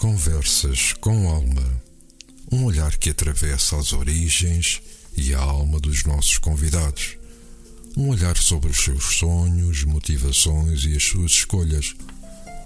[0.00, 1.82] Conversas com Alma.
[2.50, 4.80] Um olhar que atravessa as origens
[5.14, 7.18] e a alma dos nossos convidados.
[7.98, 11.94] Um olhar sobre os seus sonhos, motivações e as suas escolhas.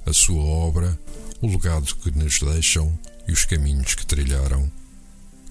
[0.07, 0.96] A sua obra,
[1.43, 2.96] o legado que nos deixam
[3.27, 4.71] e os caminhos que trilharam.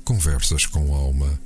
[0.06, 1.38] Conversas com Alma.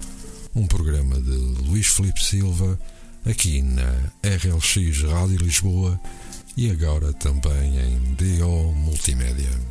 [0.54, 2.80] Um programa de Luís Felipe Silva,
[3.26, 3.92] aqui na
[4.22, 6.00] RLX Rádio Lisboa
[6.56, 9.67] e agora também em DO Multimédia.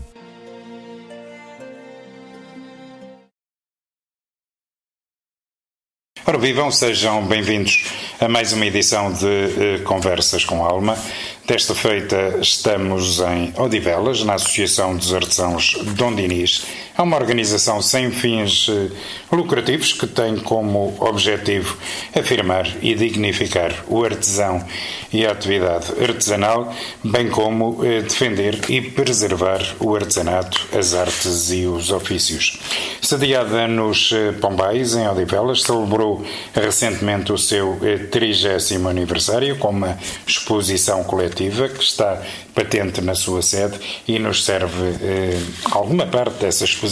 [6.29, 7.85] Ora, vivam, sejam bem-vindos
[8.19, 10.99] a mais uma edição de uh, Conversas com Alma.
[11.47, 16.67] Desta feita estamos em Odivelas, na Associação dos Artesãos Dom Dinis.
[16.99, 18.91] É uma organização sem fins uh,
[19.31, 21.77] lucrativos que tem como objetivo
[22.15, 24.65] afirmar e dignificar o artesão
[25.13, 31.67] e a atividade artesanal, bem como uh, defender e preservar o artesanato, as artes e
[31.67, 32.59] os ofícios.
[33.03, 37.79] Sediada nos Pombais, em Odivelas, celebrou recentemente o seu
[38.11, 42.23] 30 aniversário com uma exposição coletiva que está
[42.55, 45.39] patente na sua sede e nos serve eh,
[45.71, 46.86] alguma parte dessa exposição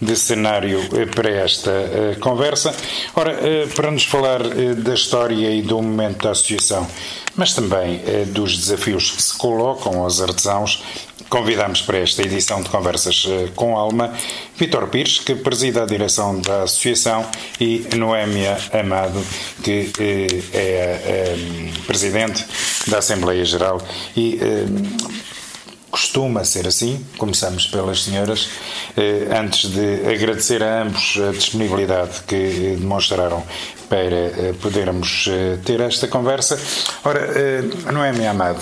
[0.00, 2.74] de cenário eh, para esta eh, conversa.
[3.14, 6.86] Ora, eh, para nos falar da história e do momento da associação,
[7.36, 10.82] mas também dos desafios que se colocam aos artesãos,
[11.28, 14.12] Convidamos para esta edição de Conversas com Alma
[14.58, 17.24] Vitor Pires, que preside a direção da Associação,
[17.58, 19.18] e Noémia Amado,
[19.64, 19.90] que
[20.52, 21.34] é
[21.86, 22.44] presidente
[22.86, 23.80] da Assembleia Geral.
[24.14, 24.38] E
[26.12, 27.02] costuma ser assim.
[27.16, 28.50] Começamos pelas senhoras.
[28.98, 33.42] Eh, antes de agradecer a ambos a disponibilidade que demonstraram
[33.88, 35.28] para podermos
[35.64, 36.58] ter esta conversa.
[37.04, 37.20] Ora,
[37.92, 38.60] Noémia Amado.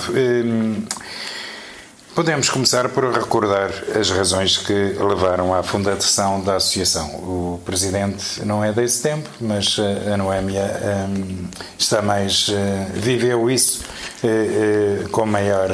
[2.14, 7.06] Podemos começar por recordar as razões que levaram à fundação da associação.
[7.06, 11.48] O presidente não é desse tempo, mas eh, a Noémia um,
[11.78, 12.48] está mais.
[12.48, 12.52] Uh,
[12.94, 13.82] viveu isso
[14.24, 15.70] uh, uh, com maior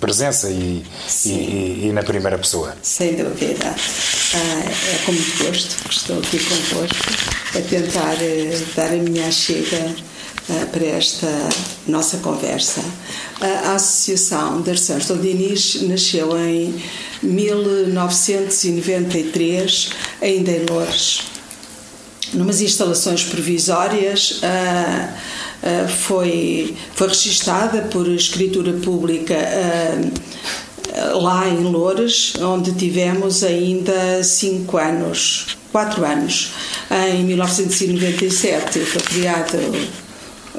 [0.00, 0.84] presença e,
[1.24, 2.74] e, e, na primeira pessoa.
[2.82, 3.66] Sem dúvida.
[4.34, 6.96] Ah, é com muito gosto que estou aqui convosco
[7.56, 8.16] a tentar
[8.76, 9.94] dar a minha chega
[10.70, 11.26] para esta
[11.86, 12.82] nossa conversa.
[13.40, 16.74] A Associação de Artesãos do Diniz nasceu em
[17.22, 21.22] 1993, ainda em Loures.
[22.32, 24.40] Numas instalações provisórias,
[26.06, 29.34] foi, foi registada por escritura pública
[31.20, 36.52] lá em Loures, onde tivemos ainda cinco anos, quatro anos.
[36.90, 39.58] Em 1997 foi criado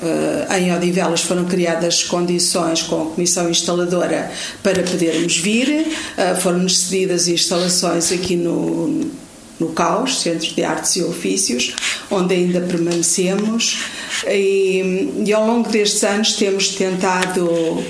[0.02, 4.32] Uh, em Odivelas foram criadas condições com a Comissão Instaladora
[4.64, 9.12] para podermos vir, uh, foram-nos cedidas instalações aqui no,
[9.60, 11.76] no CAUS, Centro de Artes e Ofícios,
[12.10, 13.80] onde ainda permanecemos.
[14.26, 17.84] E, e ao longo destes anos temos tentado uh,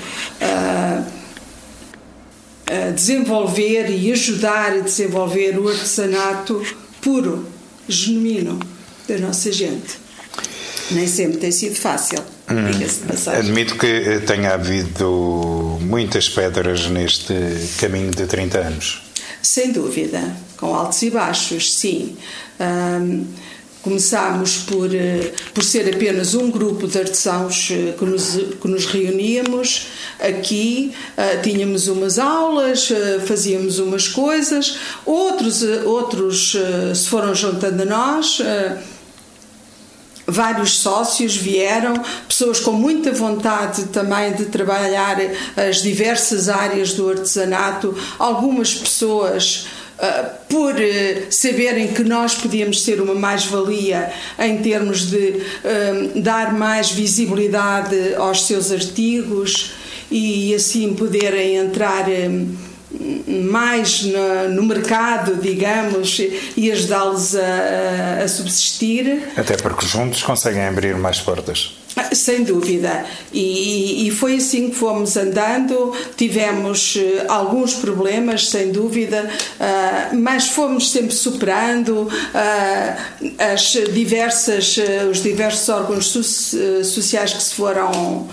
[2.92, 6.60] desenvolver e ajudar a desenvolver o artesanato
[7.00, 7.46] puro,
[7.88, 8.58] genuíno
[9.06, 10.09] da nossa gente
[10.92, 12.18] nem sempre tem sido fácil.
[12.50, 17.34] Hum, admito que eh, tenha havido muitas pedras neste
[17.78, 19.02] caminho de 30 anos.
[19.40, 22.16] Sem dúvida, com altos e baixos, sim.
[22.60, 23.26] Um,
[23.82, 28.84] Começámos por, eh, por ser apenas um grupo de artesãos eh, que nos, que nos
[28.84, 29.86] reuníamos
[30.20, 30.92] aqui,
[31.42, 32.92] tínhamos umas aulas,
[33.26, 34.76] fazíamos umas coisas,
[35.06, 36.54] outros, outros
[36.94, 38.42] se foram juntando a nós
[40.30, 41.94] vários sócios vieram,
[42.28, 45.16] pessoas com muita vontade também de trabalhar
[45.56, 49.66] as diversas áreas do artesanato, algumas pessoas.
[50.00, 56.54] Uh, por uh, saberem que nós podíamos ser uma mais-valia em termos de uh, dar
[56.54, 59.72] mais visibilidade aos seus artigos
[60.10, 62.06] e assim poderem entrar
[63.28, 66.20] mais no, no, mercado, digamos,
[66.56, 69.22] e ajudá-los a, a, subsistir.
[69.36, 71.76] Até porque juntos conseguem abrir mais portas.
[71.96, 73.04] Ah, sem dúvida.
[73.32, 75.92] E, e, foi assim que fomos andando.
[76.16, 85.10] Tivemos eh, alguns problemas, sem dúvida, uh, mas fomos sempre superando uh, as diversas, uh,
[85.10, 86.22] os diversos órgãos so
[86.84, 88.28] sociais que se foram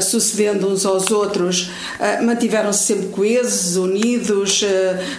[0.00, 1.70] sucedendo uns aos outros.
[2.22, 4.62] Mantiveram-se sempre coesos, unidos,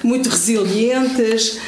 [0.04, 1.60] muito resilientes.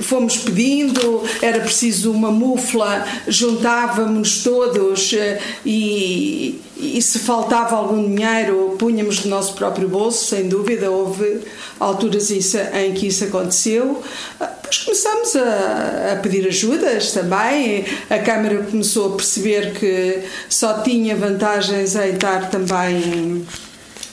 [0.00, 5.09] fomos pedindo, era preciso uma mufla, juntávamos todos
[5.64, 10.90] e, e se faltava algum dinheiro, punhamos do nosso próprio bolso, sem dúvida.
[10.90, 11.40] Houve
[11.78, 14.02] alturas em que isso aconteceu.
[14.38, 17.84] Depois começamos a, a, pedir ajudas também.
[18.08, 23.46] A Câmara começou a perceber que só tinha vantagens em estar também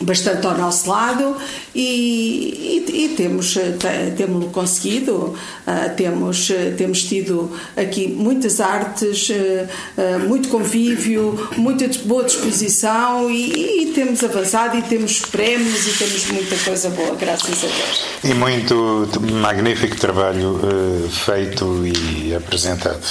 [0.02, 1.36] bastante ao nosso lado
[1.74, 5.36] e, e, e temos eh, temos conseguido.
[5.68, 13.92] Uh, temos temos tido aqui muitas artes uh, muito convívio muita boa disposição e, e,
[13.94, 18.06] temos avançado e temos prémios e temos muita coisa boa graças a Deus.
[18.24, 19.10] E muito
[19.42, 23.02] magnífico trabalho uh, feito e apresentado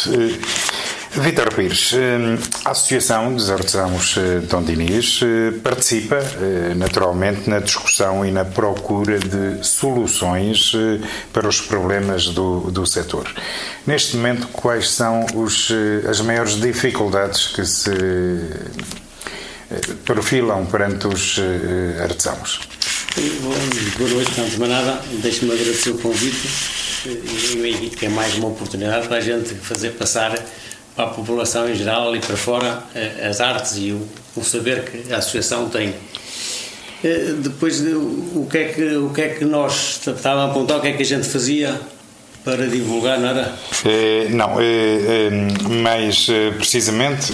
[1.13, 6.19] Vítor Pires, eh, a Associação dos Artesãos eh, Tondinês eh, participa
[6.77, 10.73] naturalmente na discussão e na procura de soluções
[11.33, 13.27] para os problemas do, do setor.
[13.87, 15.73] Neste momento, quais são os,
[16.09, 17.91] as maiores dificuldades que se
[20.05, 21.41] perfilam perante os
[22.03, 22.61] artesãos?
[23.99, 26.49] Boa noite, antes de mais nada, deixe-me agradecer o convite
[27.07, 30.35] e é mais uma oportunidade para a gente fazer passar
[30.97, 34.85] para a população em geral e para fora eh, as artes e o, o saber
[34.85, 35.95] que a associação tem.
[37.05, 40.81] Eh, depois, o que é que, o que, é que nós estávamos a apontar, o
[40.81, 41.79] que é que a gente fazia
[42.47, 43.53] para divulgar, não era?
[43.85, 45.31] Eh, não, eh, eh,
[45.83, 47.33] mais precisamente,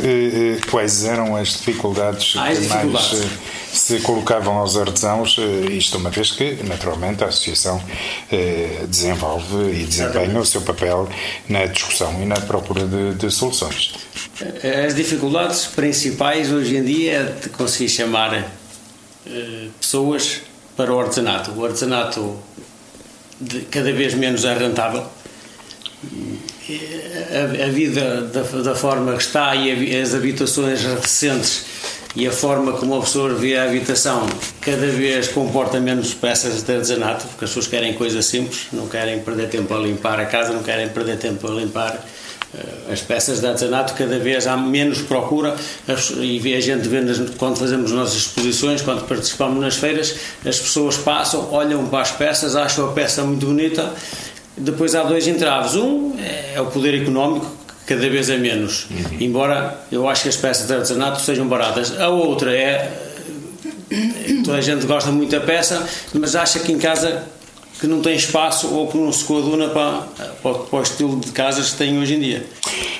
[0.71, 3.21] quais eram as dificuldades ah, que dificuldades.
[3.21, 5.37] mais se colocavam aos artesãos,
[5.71, 7.83] isto uma vez que, naturalmente, a Associação
[8.87, 11.09] desenvolve e desempenha o seu papel
[11.49, 13.95] na discussão e na procura de, de soluções.
[14.87, 18.51] As dificuldades principais hoje em dia é de conseguir chamar
[19.81, 20.43] pessoas
[20.77, 21.53] para o artesanato.
[21.53, 22.39] O artesanato
[23.71, 25.05] cada vez menos é rentável.
[27.31, 31.65] A, a vida da, da, forma que está e as habitações recentes
[32.15, 34.27] e a forma como a pessoa vê a habitação
[34.61, 39.21] cada vez comporta menos peças de artesanato, porque as pessoas querem coisas simples, não querem
[39.21, 42.05] perder tempo a limpar a casa, não querem perder tempo a limpar
[42.91, 45.57] as peças de artesanato cada vez há menos procura
[46.21, 47.01] e a gente vê
[47.39, 50.15] quando fazemos nossas exposições, quando participamos nas feiras,
[50.45, 53.91] as pessoas passam, olham para as peças, acham a peça muito bonita.
[54.57, 55.77] Depois há dois entraves.
[55.77, 56.15] Um
[56.55, 57.47] é o poder económico,
[57.87, 59.17] que cada vez é menos, uhum.
[59.19, 61.99] embora eu acho que as peças de artesanato sejam baratas.
[61.99, 63.09] A outra é.
[64.45, 67.23] Toda a gente gosta muito da peça, mas acha que em casa
[67.83, 70.03] que não tem espaço ou que não se coaduna para,
[70.41, 72.47] para, para o estilo de casas que tem hoje em dia.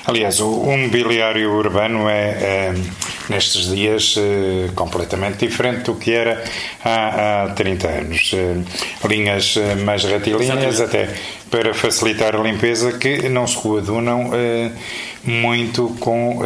[0.05, 2.73] Aliás, o, o mobiliário urbano é, é
[3.29, 6.43] nestes dias é, completamente diferente do que era
[6.83, 8.31] há, há 30 anos.
[8.33, 11.15] É, linhas eh, mais retilíneas, até
[11.49, 14.31] para facilitar a limpeza, que não se coadunam
[15.23, 16.39] muito com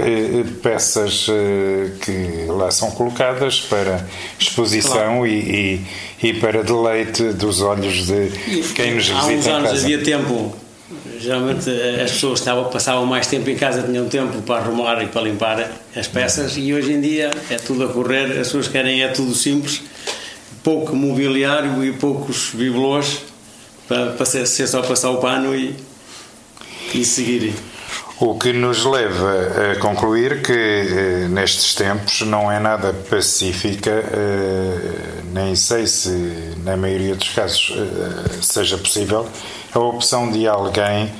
[0.61, 1.27] peças
[2.01, 4.05] que lá são colocadas para
[4.39, 5.27] exposição claro.
[5.27, 5.81] e,
[6.21, 8.29] e, e, para deleite dos olhos de
[8.75, 9.19] quem nos visita.
[9.19, 10.55] Há uns anos havia tempo
[11.19, 11.69] geralmente
[12.01, 15.71] as pessoas estavam, passavam mais tempo em casa, tinham tempo para arrumar e para limpar
[15.95, 19.33] as peças e hoje em dia é tudo a correr, as pessoas querem é tudo
[19.33, 19.81] simples,
[20.63, 23.19] pouco mobiliário e poucos bibelôs
[23.87, 25.75] para, para ser, ser, só passar o pano e,
[26.93, 27.53] e seguir.
[28.19, 35.21] O que nos leva a concluir que eh, nestes tempos não é nada pacífica, eh,
[35.31, 39.29] nem sei se na maioria dos casos eh, seja possível,
[39.71, 41.11] a opção de alguém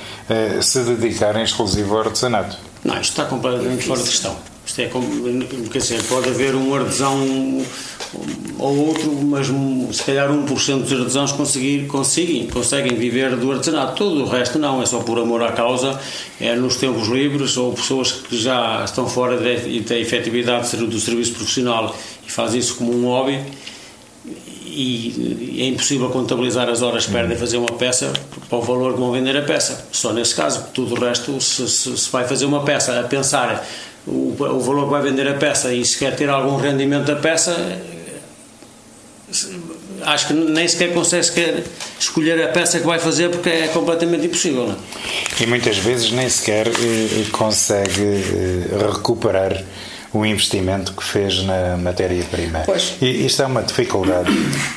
[0.62, 2.57] se dedicar em exclusivo ao artesanato.
[2.83, 4.36] Não, isto está completamente fora de questão.
[4.65, 7.63] Isto é como, quer dizer, pode haver um artesão
[8.57, 9.47] ou outro, mas
[9.95, 13.95] se calhar 1% dos artesãos conseguir, conseguem, conseguem viver do artesanato.
[13.95, 15.99] Todo o resto não, é só por amor à causa,
[16.39, 21.95] é nos tempos livres ou pessoas que já estão fora da efetividade do serviço profissional
[22.25, 23.39] e fazem isso como um hobby
[24.77, 28.13] e é impossível contabilizar as horas que perdem a fazer uma peça
[28.47, 29.87] para o valor que vão vender a peça.
[29.91, 33.65] Só nesse caso, tudo o resto, se, se, se vai fazer uma peça a pensar
[34.05, 37.15] o, o, valor que vai vender a peça e se quer ter algum rendimento da
[37.15, 37.55] peça,
[40.03, 41.63] acho que nem sequer consegue sequer
[42.00, 44.72] escolher a peça que vai fazer porque é completamente impossível.
[44.72, 45.43] É?
[45.43, 49.63] E muitas vezes nem sequer eh, consegue eh, recuperar
[50.13, 52.63] o investimento que fez na matéria-prima.
[53.01, 54.31] E isto é uma dificuldade.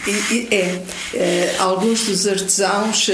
[0.06, 0.82] E, e é,
[1.14, 3.08] é, alguns dos artesãos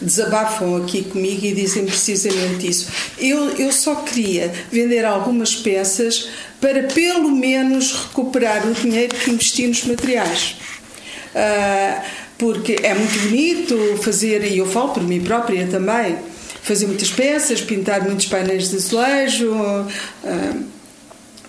[0.00, 2.88] desabafam aqui comigo e dizem precisamente isso.
[3.18, 6.28] Eu, eu só queria vender algumas peças
[6.60, 10.56] para pelo menos recuperar o dinheiro que investi nos materiais.
[11.34, 12.02] Uh,
[12.38, 16.16] porque é muito bonito fazer, e eu falo por mim própria também,
[16.62, 19.52] fazer muitas peças, pintar muitos painéis de azulejo.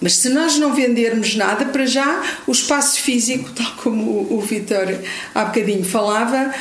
[0.01, 4.88] Mas se nós não vendermos nada, para já o espaço físico, tal como o, Vitor
[5.36, 6.53] há bocadinho falava,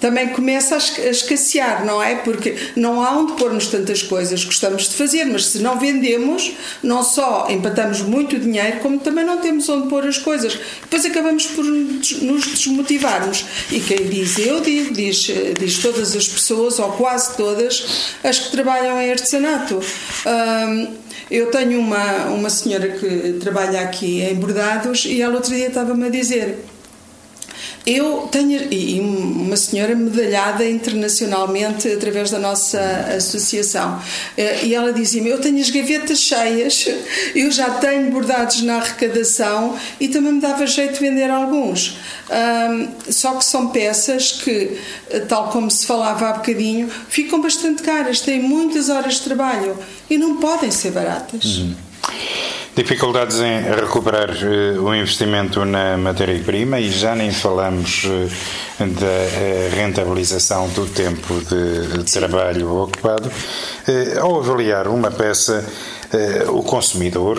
[0.00, 2.16] também começa a escassear, não é?
[2.16, 6.52] Porque não há onde pormos tantas coisas que gostamos de fazer, mas se não vendemos,
[6.82, 10.58] não só empatamos muito dinheiro, como também não temos onde pôr as coisas.
[10.82, 13.44] Depois acabamos por nos desmotivarmos.
[13.70, 19.00] E quem diz eu, diz, diz todas as pessoas, ou quase todas, as que trabalham
[19.00, 19.80] em artesanato.
[21.30, 26.06] Eu tenho uma, uma senhora que trabalha aqui em bordados e ela outro dia estava-me
[26.06, 26.64] a dizer
[27.86, 32.80] eu tenho e uma senhora medalhada internacionalmente através da nossa
[33.16, 34.00] associação.
[34.36, 36.88] Eh, e ela dizia-me eu tenho as gavetas cheias
[37.34, 41.98] eu já tenho bordados na arrecadação e também me dava jeito de vender alguns.
[42.30, 44.78] Um, só que são peças que
[45.10, 49.78] eh, tal como se falava há bocadinho ficam bastante caras têm muitas horas de trabalho
[50.08, 51.58] e não podem ser baratas.
[51.58, 51.74] Uhum.
[52.76, 58.28] Dificuldades em recuperar uh, o investimento na matéria-prima e já nem falamos uh,
[58.80, 63.30] da uh, rentabilização do tempo de, de trabalho ocupado.
[64.20, 65.64] ao avaliar uma peça,
[66.48, 67.38] o consumidor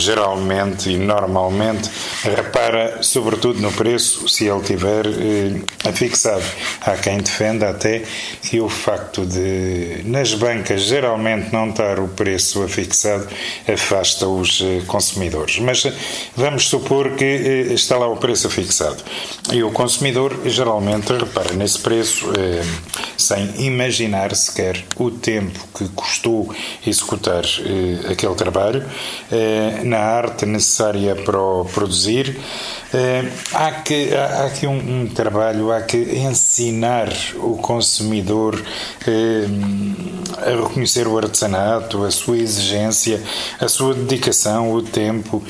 [0.00, 1.90] geralmente e normalmente
[2.22, 6.44] repara sobretudo no preço se ele tiver eh, fixado.
[6.80, 8.02] Há quem defenda até
[8.42, 13.26] que o facto de nas bancas geralmente não estar o preço afixado
[13.72, 15.58] afasta os eh, consumidores.
[15.58, 15.92] Mas eh,
[16.36, 19.02] vamos supor que eh, está lá o preço afixado
[19.52, 22.62] e o consumidor geralmente repara nesse preço eh,
[23.16, 26.54] sem imaginar sequer o tempo que custou
[26.86, 28.84] executar eh, aquele trabalho
[29.90, 32.38] na arte necessária para o produzir.
[32.94, 38.60] Eh, há, que, há aqui um, um trabalho, há que ensinar o consumidor
[39.06, 39.46] eh,
[40.38, 43.20] a reconhecer o artesanato, a sua exigência,
[43.60, 45.42] a sua dedicação, o tempo,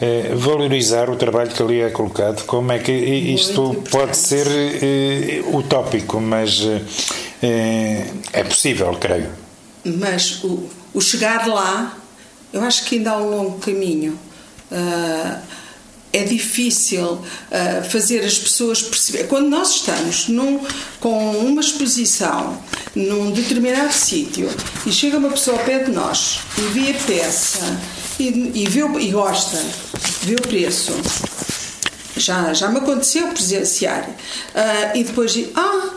[0.00, 2.44] eh, valorizar o trabalho que ali é colocado.
[2.44, 4.46] Como é que isto pode ser
[5.52, 6.60] utópico, mas
[7.40, 9.30] é possível, creio.
[9.84, 12.03] Mas o, o chegar lá
[12.54, 14.18] eu acho que ainda há um longo caminho.
[14.70, 15.38] Uh,
[16.12, 19.24] é difícil uh, fazer as pessoas perceber.
[19.24, 20.64] Quando nós estamos num,
[21.00, 22.62] com uma exposição
[22.94, 24.48] num determinado sítio
[24.86, 27.80] e chega uma pessoa ao pé de nós e vê a peça
[28.20, 28.28] e,
[28.62, 29.60] e, vê, e gosta,
[30.22, 30.92] vê o preço,
[32.16, 35.90] já, já me aconteceu presenciar, uh, e depois diz: Ah,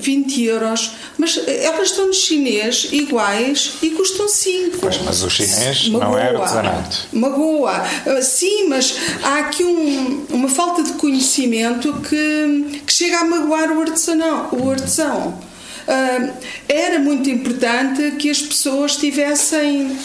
[0.00, 4.78] 20 euros, mas eh, elas estão no chinês iguais e custam 5.
[4.78, 7.08] Pois, mas o chinês magoa, não é artesanato.
[7.12, 7.84] Magoa.
[8.06, 13.70] Eh, sim, mas há aqui um, uma falta de conhecimento que, que chega a magoar
[13.76, 14.48] o artesão.
[14.52, 15.52] O artesão.
[15.82, 16.32] Uh,
[16.68, 19.98] era muito importante que as pessoas tivessem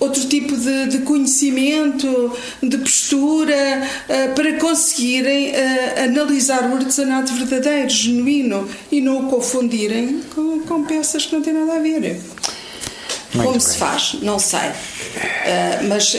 [0.00, 7.90] outro tipo de, de conhecimento, de postura, uh, para conseguirem uh, analisar o artesanato verdadeiro,
[7.90, 12.00] genuíno, e não o confundirem com, com peças que não têm nada a ver.
[12.00, 13.60] Muito Como bem.
[13.60, 14.16] se faz?
[14.22, 14.70] Não sei.
[14.70, 16.16] Uh, mas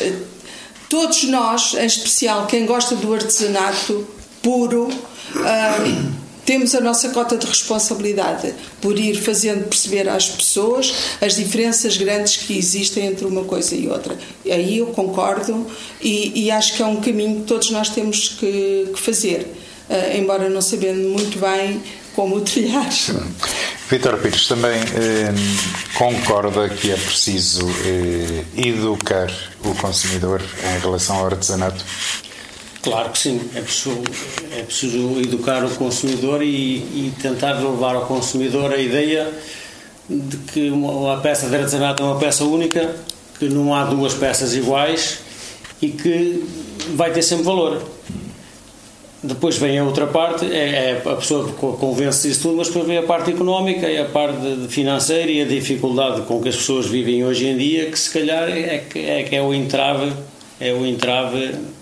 [0.87, 4.07] todos nós, em especial quem gosta do artesanato
[4.41, 4.89] puro,
[6.45, 12.37] temos a nossa cota de responsabilidade por ir fazendo perceber às pessoas as diferenças grandes
[12.37, 14.17] que existem entre uma coisa e outra.
[14.45, 15.67] Aí eu concordo
[16.01, 19.47] e, e acho que é um caminho que todos nós temos que, que fazer,
[19.89, 21.81] uh, embora não sabendo muito bem
[22.15, 22.89] como o trilhar.
[23.89, 25.33] Vitor Pires também eh,
[25.95, 29.29] concorda que é preciso eh, educar
[29.65, 31.83] o consumidor em relação ao artesanato?
[32.81, 34.01] Claro que sim, é preciso,
[34.57, 39.31] é preciso educar o consumidor e, e tentar levar ao consumidor a ideia
[40.09, 42.95] de que uma, peça de artesanato é uma peça única,
[43.37, 45.19] que não há duas peças iguais
[45.79, 46.43] e que
[46.95, 47.83] vai ter sempre valor.
[49.23, 52.97] Depois vem a outra parte, é, é a pessoa convence isso tudo, mas depois vem
[52.97, 57.23] a parte económica e a parte financeira e a dificuldade com que as pessoas vivem
[57.23, 60.11] hoje em dia, que se calhar é, é, é o entrave,
[60.59, 61.80] é o entrave é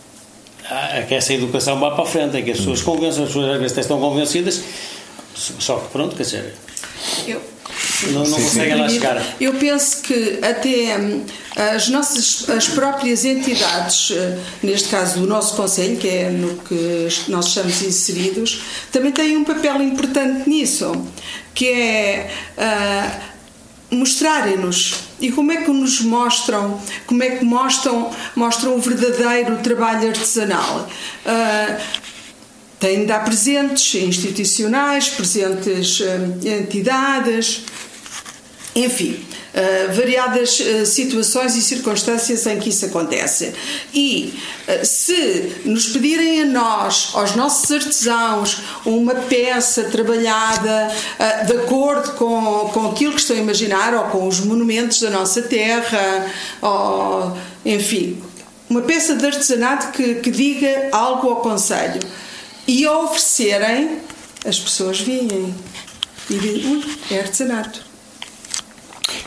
[1.08, 3.60] que essa educação vá para a frente, é que as pessoas convençam, as pessoas às
[3.60, 4.62] vezes estão convencidas,
[5.36, 6.54] só que pronto, quer dizer,
[7.28, 7.42] eu,
[8.12, 9.36] não, não conseguem lá chegar.
[9.40, 11.24] Eu penso que até hum,
[11.56, 17.08] as nossas as próprias entidades, eh, neste caso o nosso Conselho, que é no que
[17.28, 18.62] nós estamos inseridos,
[18.92, 20.92] também têm um papel importante nisso,
[21.54, 23.29] que é uh,
[23.92, 30.10] mostrarem-nos e como é que nos mostram, como é que mostram, mostram o verdadeiro trabalho
[30.10, 30.88] artesanal?
[31.26, 31.82] Uh,
[32.80, 36.06] têm de dar presentes institucionais, presentes uh,
[36.46, 37.64] entidades.
[38.84, 39.12] Enfim,
[39.54, 43.54] uh, variadas uh, situações e circunstâncias em que isso acontece.
[43.94, 44.34] E
[44.68, 50.92] uh, se nos pedirem a nós, aos nossos artesãos, uma peça trabalhada
[51.46, 55.42] de acordo com, com aquilo que estão a imaginar, ou com os monumentos da nossa
[55.42, 56.32] terra,
[56.62, 58.22] ou, enfim,
[58.70, 62.00] uma peça de artesanato que, que diga algo ao Conselho
[62.68, 64.00] e a oferecerem,
[64.46, 65.54] as pessoas vêm
[66.30, 67.89] e dizem: é artesanato.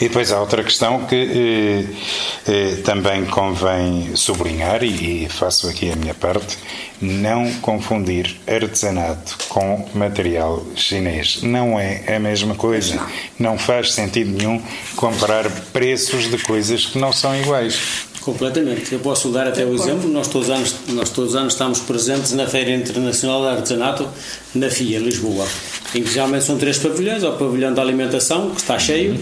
[0.00, 5.90] E depois há outra questão que eh, eh, também convém sublinhar, e, e, faço aqui
[5.90, 6.58] a minha parte:
[7.00, 11.42] não confundir artesanato com material chinês.
[11.42, 13.00] Não é a mesma coisa.
[13.38, 14.60] Não faz sentido nenhum
[14.96, 18.08] comparar preços de coisas que não são iguais.
[18.22, 18.92] Completamente.
[18.92, 20.08] Eu posso dar até o exemplo.
[20.08, 24.08] Nós todos, os anos, nós todos os anos estamos presentes na Feira Internacional de Artesanato,
[24.54, 25.46] na FIA, Lisboa,
[25.94, 27.22] em que geralmente são três pavilhões.
[27.22, 29.18] o pavilhão da alimentação, que está cheio.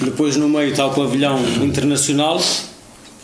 [0.00, 2.40] Depois no meio está o pavilhão internacional,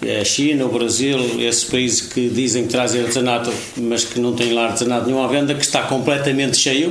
[0.02, 4.32] é a China, o Brasil, esses países que dizem que trazem artesanato, mas que não
[4.32, 6.90] têm lá artesanato nenhum à venda, que está completamente cheio.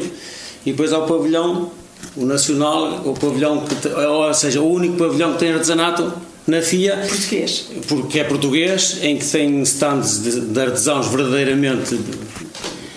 [0.66, 1.72] E depois há o pavilhão,
[2.16, 6.14] o nacional, o pavilhão, que, ou seja, o único pavilhão que tem artesanato
[6.46, 6.98] na FIA.
[6.98, 7.68] Português.
[7.88, 11.98] Porque é português, em que tem stands de, de artesãos verdadeiramente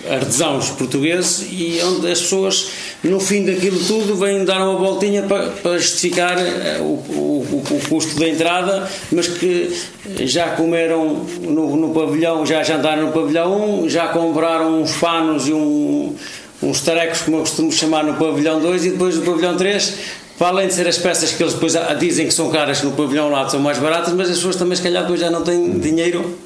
[0.09, 2.67] artesãos portugueses e onde as pessoas
[3.03, 7.89] no fim daquilo tudo vêm dar uma voltinha para, para justificar eh, o, o, o,
[7.89, 9.75] custo da entrada mas que
[10.21, 15.53] já comeram no, no pavilhão, já jantaram no pavilhão 1 já compraram uns panos e
[15.53, 16.15] um,
[16.61, 19.93] uns tarecos como eu costumo chamar no pavilhão 2 e depois no pavilhão 3
[20.37, 23.29] para além de ser as peças que eles depois dizem que são caras no pavilhão
[23.29, 26.37] lado são mais baratas, mas as pessoas também se calhar depois já não têm dinheiro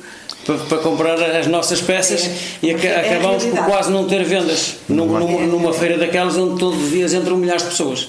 [0.47, 2.31] para, para comprar as nossas peças é,
[2.63, 6.81] e ac é acabamos por quase não ter vendas numa, numa feira daquelas onde todos
[6.85, 8.07] os dias entram milhares de pessoas.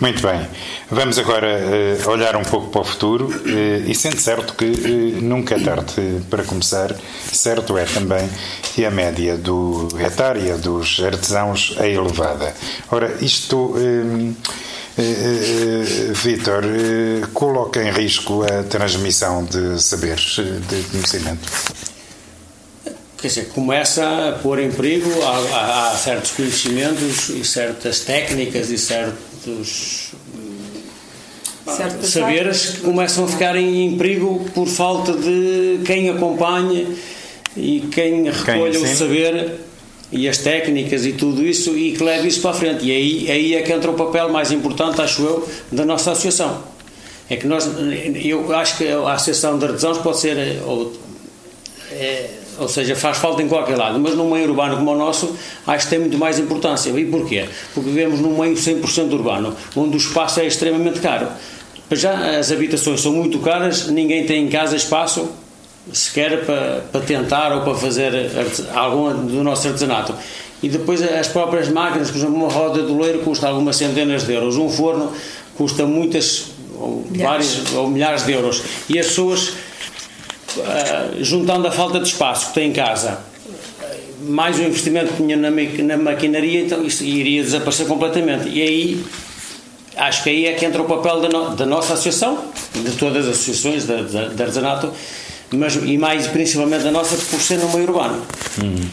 [0.00, 0.46] Muito bem.
[0.90, 5.22] Vamos agora uh, olhar um pouco para o futuro uh, e sendo certo que uh,
[5.22, 5.92] nunca é tarde
[6.28, 6.94] para começar,
[7.32, 8.28] certo é também
[8.74, 12.54] que a média do etária dos artesãos é elevada.
[12.90, 13.74] Ora, isto
[16.14, 21.46] Vitor, eh, coloca em risco a transmissão de saberes, de conhecimento?
[23.18, 28.78] Quer dizer, começa a pôr em perigo, há, há certos conhecimentos e certas técnicas e
[28.78, 30.14] certos
[31.74, 36.96] Certas saberes que começam a ficar em, em, perigo por falta de quem acompanhe
[37.56, 39.65] e quem recolha o saber
[40.10, 42.84] e as técnicas e tudo isso e que leve isso para a frente.
[42.84, 46.62] E aí, aí é que entra o papel mais importante, acho eu, da nossa associação.
[47.28, 47.68] É que nós,
[48.22, 50.92] eu acho que a Associação de Artesãos pode ser, ou,
[51.90, 55.36] é, ou seja, faz falta em qualquer lado, mas num meio urbano como o nosso,
[55.66, 56.90] acho que tem muito mais importância.
[56.90, 57.46] E porquê?
[57.74, 61.26] Porque vivemos num meio 100% urbano, onde o espaço é extremamente caro.
[61.90, 65.28] Já as habitações são muito caras, ninguém tem em casa espaço
[65.92, 68.30] sequer para, para tentar ou para fazer
[68.74, 70.14] algum do nosso artesanato.
[70.62, 74.32] E depois as próprias máquinas, por exemplo, uma roda de leiro custa algumas centenas de
[74.32, 75.12] euros, um forno
[75.56, 76.46] custa muitas
[76.78, 77.56] ou milhares.
[77.56, 78.62] vários ou milhares de euros.
[78.88, 83.18] E as pessoas, uh, juntando a falta de espaço que têm em casa,
[84.20, 88.48] mais o investimento que tinha na, na maquinaria, então isto iria desaparecer completamente.
[88.48, 89.04] E aí
[89.96, 92.44] acho que aí é que entra o papel da, no, da nossa associação,
[92.74, 94.92] de todas as associações de, de artesanato,
[95.50, 98.22] mas, e mais principalmente a nossa por ser no meio urbano.
[98.62, 98.88] Hum.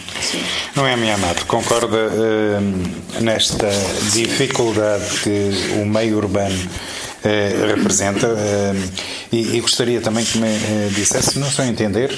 [0.76, 1.46] Não é, minha amado?
[1.46, 3.70] Concorda uh, nesta
[4.12, 8.90] dificuldade que o meio urbano uh, representa uh,
[9.32, 10.50] e, e, gostaria também que me
[10.92, 12.12] dissesse, não só entender,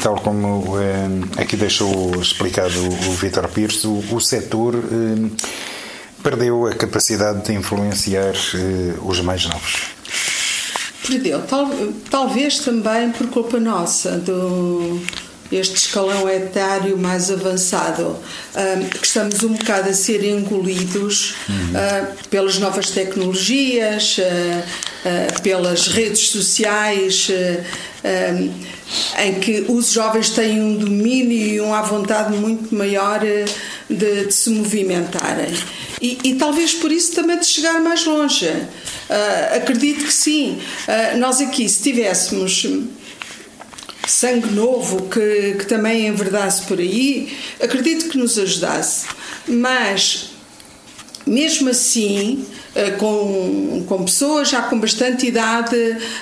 [0.00, 0.76] tal como
[1.36, 4.76] aqui deixou explicado o, o Vítor Pires, o, o setor
[6.22, 8.32] perdeu a capacidade de influenciar
[9.02, 9.90] os mais novos.
[11.06, 11.70] Perdeu, tal,
[12.10, 15.00] talvez também por culpa nossa, do
[15.52, 18.16] este escalão etário mais avançado,
[18.98, 21.54] que estamos um bocado a ser engolidos uhum.
[21.54, 27.28] uh, pelas novas tecnologias, uh, uh, pelas redes sociais,
[29.24, 34.50] em que os jovens têm um domínio e uma vontade muito maior de, de se
[34.50, 35.54] movimentarem.
[36.02, 38.48] E, e, talvez por isso também de chegar mais longe.
[38.48, 40.60] Uh, acredito que sim.
[40.88, 42.66] Uh, nós aqui, se tivéssemos
[44.08, 49.06] sangue novo que, que também enverdasse por aí, acredito que nos ajudasse.
[49.46, 50.31] Mas
[51.26, 55.76] mesmo assim, eh, com, com pessoas já com bastante idade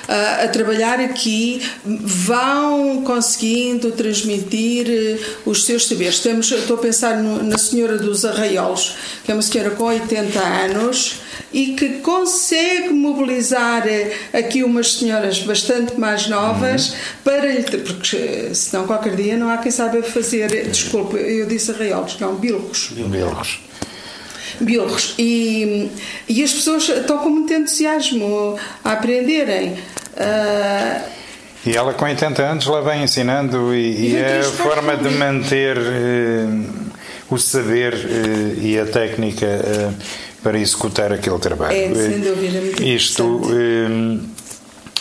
[0.09, 6.19] a, eh, a trabalhar aqui, vão conseguindo transmitir eh, os seus saberes.
[6.19, 10.41] Temos, estou a pensar no, na Senhora dos Arraiolos, que é uma senhora com 80
[10.41, 11.21] anos
[11.53, 13.85] e que consegue mobilizar
[14.33, 16.97] aqui umas senhoras bastante mais novas uhum.
[17.25, 17.63] para lhe.
[17.63, 20.69] Porque senão qualquer dia não há quem saiba fazer.
[20.69, 22.91] Desculpe, eu disse arraiolos, não, bilros.
[22.93, 23.70] Bilros
[24.61, 25.15] biólogos.
[25.19, 25.91] E,
[26.29, 29.73] e as pessoas estão com muito entusiasmo a aprenderem.
[30.17, 31.21] Uh,
[31.65, 35.77] e ela com 80 anos lá vem ensinando e, e é a forma de manter
[35.77, 36.91] uh,
[37.31, 39.95] o saber uh, e a técnica uh,
[40.43, 41.77] para executar aquele trabalho.
[41.77, 42.61] É, sem dúvida.
[42.61, 43.43] Muito Isto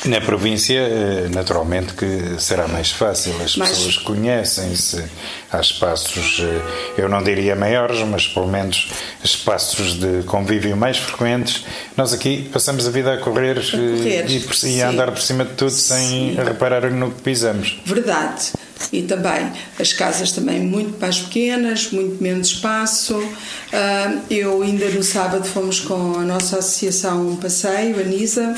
[0.06, 3.70] na província, eh, naturalmente que será mais fácil, as mas...
[3.70, 5.04] pessoas conhecem-se,
[5.52, 8.90] há espaços, eh, eu não diria maiores, mas pelo menos
[9.24, 11.66] espaços de convívio mais frequentes.
[11.98, 15.22] Nós aqui passamos a vida a correr, a correr eh, e, e, a andar por
[15.22, 16.36] cima de tudo sim.
[16.36, 17.82] sem reparar no que pisamos.
[17.86, 18.54] Verdade.
[18.94, 23.22] E também as casas também muito mais pequenas, muito menos espaço.
[23.74, 28.56] Ah, eu ainda no sábado fomos com a nossa associação um passeio, a NISA,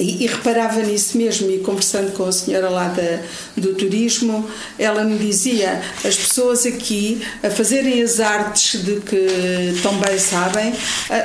[0.00, 3.20] e, e, reparava nisso mesmo, e conversando com a senhora lá da,
[3.56, 9.98] do turismo, ela me dizia: as pessoas aqui a fazerem as artes de que tão
[9.98, 10.72] bem sabem,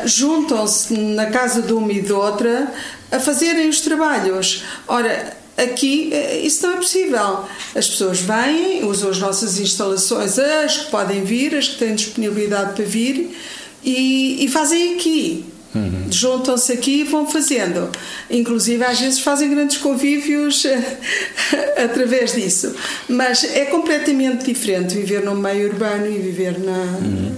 [0.06, 2.72] juntam-se na casa de uma e de outra
[3.12, 4.64] a fazerem os trabalhos.
[4.88, 7.46] Ora, Aqui eh, isso não é possível.
[7.74, 12.74] As pessoas vêm, usam as nossas instalações, as que podem vir, as que têm disponibilidade
[12.74, 13.34] para vir,
[13.82, 15.46] e, e fazem aqui.
[15.76, 16.08] Uhum.
[16.10, 17.90] Juntam-se aqui e vão fazendo.
[18.30, 20.66] Inclusive, às vezes fazem grandes convívios
[21.78, 22.74] através disso.
[23.10, 27.36] Mas é completamente diferente viver no meio urbano e viver na, uhum.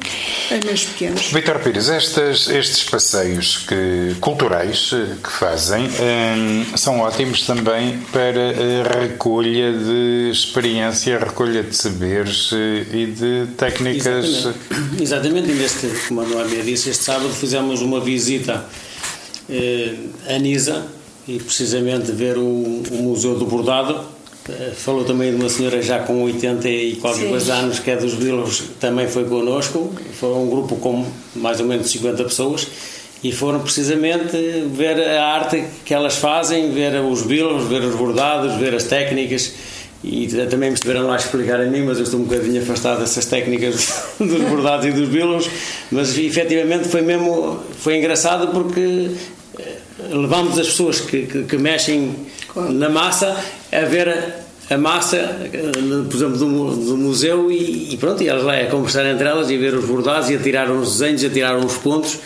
[0.51, 1.31] em meios pequenos.
[1.31, 8.51] Vitor Pires, estes, estes passeios que, culturais eh, que fazem um, são ótimos também para
[8.51, 14.25] a recolha de experiência, recolha de saberes eh, e de técnicas.
[14.25, 15.51] Exatamente, Exatamente.
[15.51, 18.65] e neste, como a Noémia disse, este sábado fizemos uma visita visita
[19.49, 19.93] eh,
[20.27, 20.85] a Nisa
[21.27, 22.41] e precisamente ver o,
[22.91, 24.01] o Museu do Bordado.
[24.49, 27.95] Eh, falou também de uma senhora já com 80 e qualquer coisa anos, que é
[27.95, 29.93] dos Bilos, também foi connosco.
[30.19, 32.67] Foi um grupo com mais ou menos 50 pessoas
[33.23, 34.37] e foram precisamente
[34.73, 39.53] ver a arte que elas fazem, ver os bilos, ver os bordados, ver as técnicas
[40.03, 42.99] e também me estiveram lá a explicar a mim, mas eu estou um bocadinho afastado
[42.99, 45.49] dessas técnicas dos bordados e dos bilos,
[45.91, 49.11] mas efetivamente foi mesmo, foi engraçado porque
[49.59, 49.77] eh,
[50.11, 52.15] levamos as pessoas que, que, que mexem
[52.55, 53.35] na massa
[53.71, 55.71] a ver a, a massa, eh,
[56.07, 59.49] por exemplo, do, do museu e, e, pronto, e elas lá a conversar entre elas
[59.49, 62.19] e ver os bordados e a tirar uns desenhos, a tirar uns pontos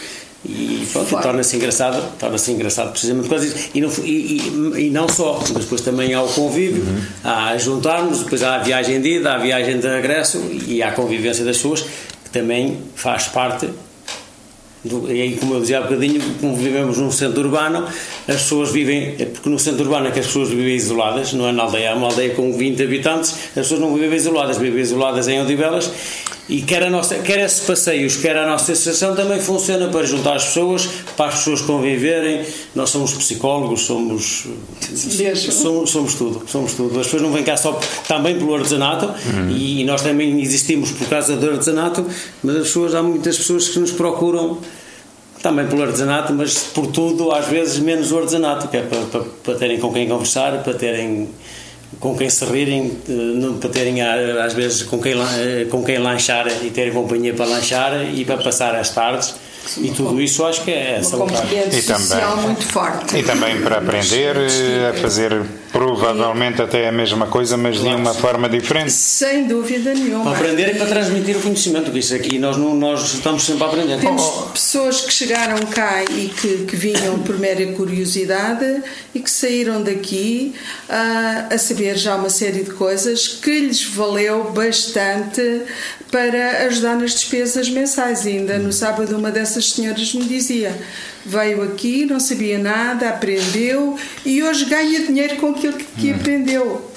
[0.44, 3.70] e pronto, torna-se engraçado, torna-se engraçado precisamente por causa disso.
[3.76, 7.02] E não, e, e, e, não só, mas depois também há o convívio, uhum.
[7.24, 10.90] há juntarmos, depois há a viagem de ida, há a viagem de regresso e há
[10.90, 11.82] a convivência das pessoas,
[12.24, 13.70] que também faz parte
[14.84, 17.86] do, e aí, como eu dizia há bocadinho, como vivemos num centro urbano,
[18.28, 21.48] as pessoas vivem, é porque no centro urbano é que as pessoas vivem isoladas, não
[21.48, 24.82] é na aldeia, é uma aldeia com 20 habitantes, as pessoas não vivem isoladas, vivem
[24.82, 25.92] isoladas em Odivelas
[26.52, 30.36] e quer, a nossa, quer esses passeios, quer a nossa associação também funciona para juntar
[30.36, 30.86] as pessoas,
[31.16, 32.46] para as pessoas conviverem.
[32.76, 34.48] Nós somos psicólogos, somos.
[35.54, 37.00] Somos, somos tudo, somos tudo.
[37.00, 39.50] As pessoas não vêm cá só também pelo artesanato uhum.
[39.50, 42.06] e nós também existimos por causa do artesanato,
[42.44, 44.58] mas as pessoas, há muitas pessoas que nos procuram
[45.42, 49.22] também pelo artesanato, mas por tudo, às vezes menos o artesanato, que é para, para,
[49.22, 51.30] para terem com quem conversar, para terem
[52.00, 56.48] com quem se rirem, eh, para terem às vezes com quem, eh, com quem lanchar
[56.64, 59.36] e terem companhia para lanchar e para passar as tardes
[59.78, 61.46] e tudo isso acho que é salutar.
[61.52, 63.18] E também, muito forte.
[63.18, 67.96] E também para aprender eh, a fazer provavelmente até a mesma coisa, mas claro.
[67.96, 68.92] de uma forma diferente.
[68.92, 70.32] Sem dúvida nenhuma.
[70.32, 73.64] Para aprender e para transmitir o conhecimento, que isso aqui nós, não, nós estamos sempre
[73.64, 74.00] a aprender.
[74.00, 78.84] Temos oh, pessoas que chegaram cá e que, que vinham por mera curiosidade
[79.16, 80.54] e que saíram daqui
[80.90, 85.64] uh, a saber já uma série de coisas que lhes valeu bastante
[86.12, 88.26] para ajudar nas despesas mensais.
[88.26, 90.78] E ainda no sábado, uma dessas senhoras me dizia:
[91.26, 96.16] veio aqui, não sabia nada, aprendeu e hoje ganha dinheiro com aquilo que, que hum.
[96.16, 96.92] aprendeu.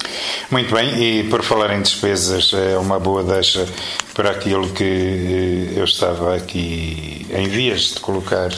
[0.51, 3.67] Muito bem, e por falar em despesas, é uma boa deixa
[4.13, 8.51] para aquilo que eh, eu estava aqui em vias de colocar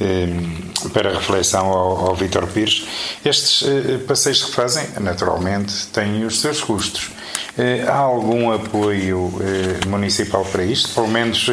[0.00, 0.28] eh,
[0.92, 2.86] para reflexão ao, ao Vítor Pires.
[3.24, 7.10] Estes eh, passeios que fazem, naturalmente, têm os seus custos.
[7.58, 10.90] Eh, há algum apoio eh, municipal para isto?
[10.90, 11.44] Pelo menos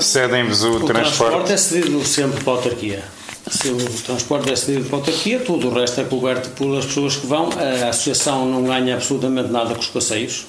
[0.00, 1.34] cedem-vos o, o transporte?
[1.34, 3.02] O transporte é cedido sempre para a autarquia.
[3.50, 7.16] Se o transporte é cedido para a autarquia, tudo o resto é coberto pelas pessoas
[7.16, 7.50] que vão.
[7.84, 10.46] A associação não ganha absolutamente nada com os passeios.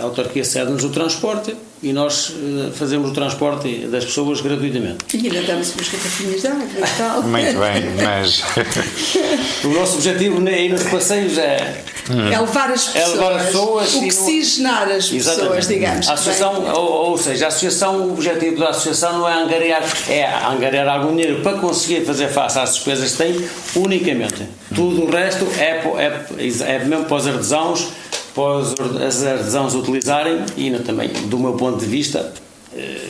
[0.00, 2.32] A autarquia cede-nos o transporte e nós
[2.74, 5.14] fazemos o transporte das pessoas gratuitamente.
[5.14, 7.22] E ainda damos umas garrafinhas de água e tal.
[7.22, 8.42] Muito bem, mas.
[9.62, 11.84] o nosso objetivo aí nos passeios é.
[12.32, 13.04] É levar as pessoas.
[13.04, 16.08] É levar as pessoas oxigenar as pessoas, digamos.
[16.08, 20.26] A associação, ou, ou, seja, a associação, o objetivo da associação não é angariar, é
[20.46, 24.46] angariar algum dinheiro para conseguir fazer face às despesas que tem, unicamente.
[24.74, 27.88] Tudo o resto é, é, é mesmo para os artesãos
[28.36, 32.34] para os artesãos utilizarem e também, do meu ponto de vista,
[32.76, 33.08] eh,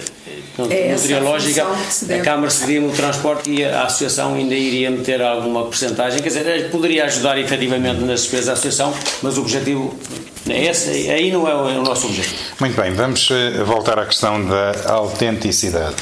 [0.71, 5.64] é meteorológica, a, a Câmara cedia-me o transporte e a Associação ainda iria meter alguma
[5.64, 9.95] porcentagem, quer dizer, poderia ajudar efetivamente nas despesas da Associação, mas o objetivo
[10.49, 12.37] é esse, aí não é o nosso objetivo.
[12.61, 15.97] Muito bem, vamos eh, voltar à questão da autenticidade.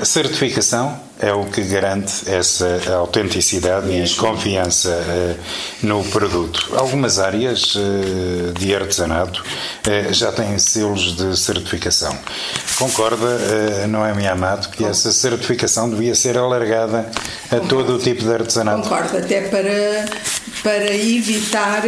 [0.00, 6.74] A certificação é o que garante essa autenticidade e confiança uh, no produto.
[6.76, 12.16] Algumas áreas uh, de artesanato uh, já têm selos de certificação.
[12.78, 17.10] Concorda, Noemi Amato, que essa certificação devia ser alargada
[17.50, 18.82] a todo o tipo de artesanato?
[18.82, 20.04] Concordo, até para,
[20.62, 21.82] para evitar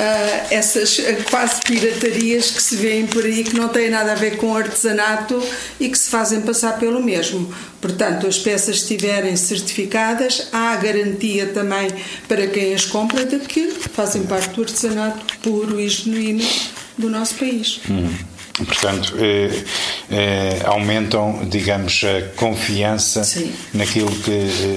[0.00, 4.38] uh, essas quase piratarias que se vêem por aí que não têm nada a ver
[4.38, 5.40] com artesanato
[5.78, 7.52] e que se fazem passar pelo mesmo.
[7.80, 11.88] Portanto, as peças estiverem certificadas, há garantia também
[12.26, 16.44] para quem as compra de que fazem parte do artesanato puro e genuíno
[16.96, 17.80] do nosso país.
[17.88, 18.29] Hum.
[18.64, 19.50] Portanto, eh,
[20.10, 23.52] eh, aumentam, digamos, a confiança Sim.
[23.72, 24.30] naquilo que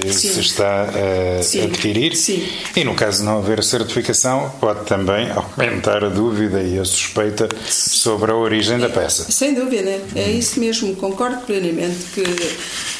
[0.06, 2.16] eh, se está a adquirir.
[2.16, 2.46] Sim.
[2.74, 7.48] E no caso de não haver certificação, pode também aumentar a dúvida e a suspeita
[7.68, 9.30] sobre a origem da peça.
[9.30, 10.94] Sem dúvida, é isso mesmo.
[10.96, 12.24] Concordo plenamente que,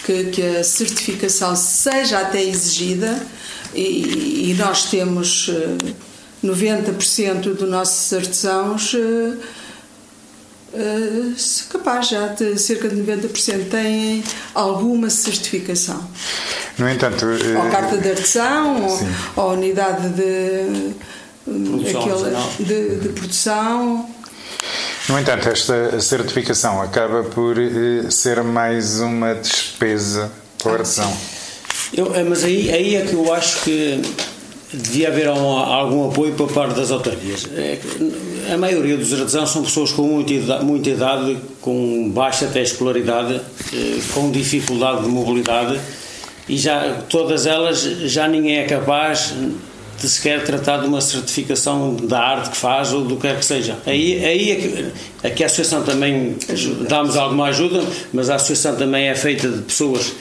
[0.05, 3.21] que, que a certificação seja até exigida
[3.75, 5.51] e, e nós temos
[6.45, 8.95] 90% dos nossos artesãos
[10.75, 11.35] Uh,
[11.71, 16.05] capaz já de cerca de 90% têm alguma certificação.
[16.77, 18.99] No entanto, uh, ou carta de artesão, ou,
[19.37, 20.95] ou, unidade de,
[21.45, 24.11] produção, aquele, de, de, produção.
[25.09, 31.17] No entanto, esta certificação acaba por uh, ser mais uma despesa para o artesão.
[31.93, 34.03] Eu, mas aí, aí é que eu acho que
[34.75, 37.49] devia haver um, algum apoio por parte das autarquias.
[37.55, 37.79] É,
[38.53, 43.41] a maioria dos artesãos são pessoas com muita idade, muita idade com baixa até escolaridade,
[43.73, 45.81] eh, com dificuldade de mobilidade
[46.49, 49.33] e já todas elas já ninguém é capaz
[50.01, 53.45] de sequer tratar de uma certificação da arte que faz ou do que quer que
[53.45, 53.79] seja.
[53.87, 56.37] Aí, aí é que, aqui a associação também
[56.89, 57.83] damos alguma ajuda,
[58.13, 60.13] mas a associação também é feita de pessoas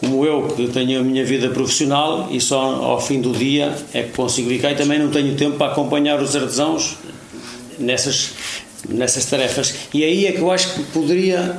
[0.00, 4.02] como eu, que tenho a minha vida profissional e só ao fim do dia é
[4.02, 6.96] que consigo ficar e também não tenho tempo para acompanhar os artesãos
[7.78, 8.30] nessas,
[8.88, 9.74] nessas tarefas.
[9.94, 11.56] E aí é que eu acho que poderia,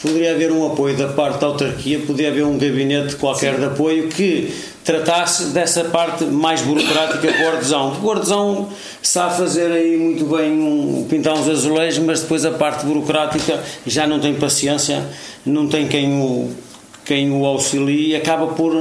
[0.00, 3.60] poderia haver um apoio da parte da autarquia, poderia haver um gabinete qualquer Sim.
[3.60, 7.90] de apoio que tratasse dessa parte mais burocrática para o artesão.
[7.90, 8.68] Porque o artesão
[9.02, 14.06] sabe fazer aí muito bem um, pintar uns azulejos, mas depois a parte burocrática já
[14.06, 15.04] não tem paciência,
[15.44, 16.50] não tem quem o
[17.04, 18.72] quem o auxilia acaba por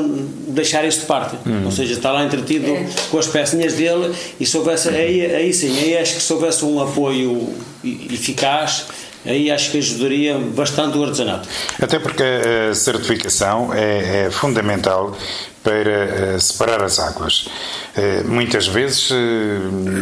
[0.48, 1.38] deixar isso de parte.
[1.46, 1.66] Hum.
[1.66, 2.86] Ou seja, está lá entretido é.
[3.10, 6.64] com as pecinhas dele e se houvesse, aí, aí sim, aí acho que se houvesse
[6.64, 7.50] um apoio
[7.84, 8.86] eficaz,
[9.26, 11.48] aí acho que ajudaria bastante o artesanato.
[11.82, 15.16] Até porque a certificação é, é fundamental
[15.64, 17.48] para uh, separar as águas.
[17.96, 19.16] Uh, muitas vezes, uh,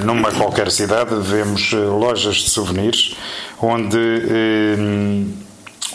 [0.06, 3.16] numa qualquer cidade, vemos lojas de souvenirs
[3.62, 3.98] onde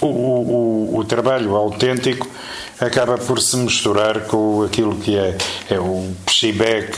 [0.07, 2.29] o, o, o trabalho autêntico
[2.81, 5.37] acaba por se misturar com aquilo que é,
[5.71, 6.91] é o pechibé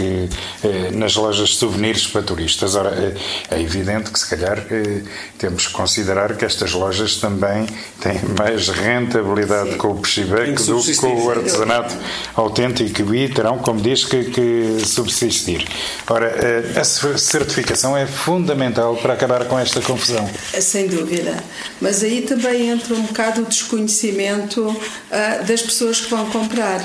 [0.65, 2.75] é, nas lojas de souvenirs para turistas.
[2.75, 5.03] Ora, é, é evidente que se calhar é,
[5.39, 7.67] temos que considerar que estas lojas também
[8.01, 9.79] têm mais rentabilidade Sim.
[9.79, 11.95] com o que do que com o artesanato
[12.35, 15.67] autêntico e terão, como diz, que, que subsistir.
[16.09, 16.35] Ora,
[16.79, 20.29] a certificação é fundamental para acabar com esta confusão.
[20.61, 21.43] Sem dúvida.
[21.81, 26.83] Mas aí também entra um bocado o desconhecimento uh, das pessoas que vão comprar.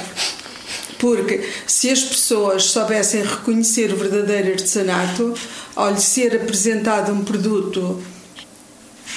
[0.99, 5.33] Porque se as pessoas soubessem reconhecer o verdadeiro artesanato,
[5.75, 8.03] ao lhe ser apresentado um produto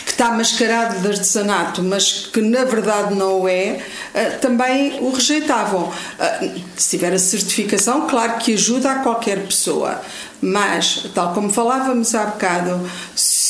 [0.04, 3.82] que está mascarado de artesanato, mas que na verdade não o é,
[4.14, 5.92] eh, também o rejeitavam.
[6.18, 10.00] Eh, se tiver a certificação, claro que ajuda a qualquer pessoa,
[10.46, 12.86] Mas, tal como falávamos há bocado,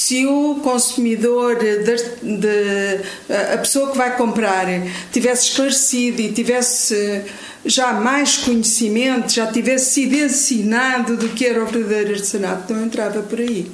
[0.05, 3.01] se o consumidor, de, de,
[3.55, 4.67] a pessoa que vai comprar,
[5.11, 7.23] tivesse esclarecido e tivesse
[7.65, 13.23] já mais conhecimento, já tivesse sido ensinado do que era o verdadeiro artesanato, não entrava
[13.23, 13.73] por aí.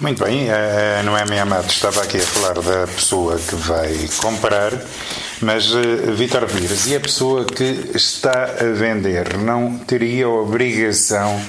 [0.00, 4.72] Muito bem, a Noemi Amado estava aqui a falar da pessoa que vai comprar,
[5.40, 11.40] mas uh, Vítor Vires, e a pessoa que está a vender não teria a obrigação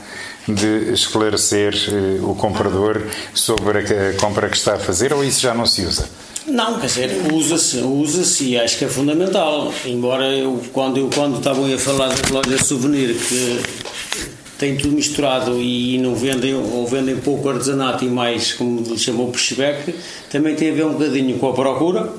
[0.48, 3.02] de esclarecer uh, o comprador
[3.34, 6.10] sobre a compra que está a fazer ou isso já não se usa?
[6.48, 9.74] Não, quer dizer, usa-se, usa-se e acho que é fundamental.
[9.86, 13.62] Embora eu, quando, eu, quando estavam a falar das lojas souvenir, que
[14.58, 19.30] tem tudo misturado e não vendem ou vendem pouco artesanato e mais, como lhe chamou,
[19.30, 19.94] pushback,
[20.30, 22.14] também tem a ver um bocadinho com a procura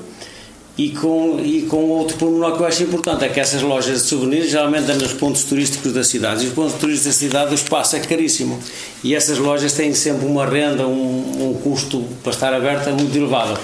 [0.79, 4.07] e com, e com outro pormenor que eu acho importante, é que essas lojas de
[4.07, 7.55] souvenirs geralmente andam nos pontos turísticos da cidade, e os pontos turísticos da cidade o
[7.55, 8.57] espaço é caríssimo,
[9.03, 13.59] e essas lojas têm sempre uma renda, um, um custo para estar aberta muito elevado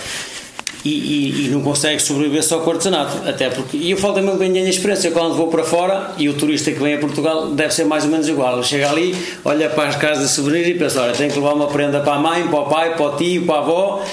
[0.84, 3.28] e, e, e, não consegue sobreviver só com o artesanato.
[3.28, 6.36] Até porque, e eu falo também bem a experiência, quando vou para fora e o
[6.36, 8.62] turista que vem a Portugal deve ser mais ou menos igual.
[8.62, 11.68] Chega ali, olha para as casas de souvenirs e pensa: olha, tenho que levar uma
[11.68, 14.04] prenda para a mãe, para o pai, para o tio, para a avó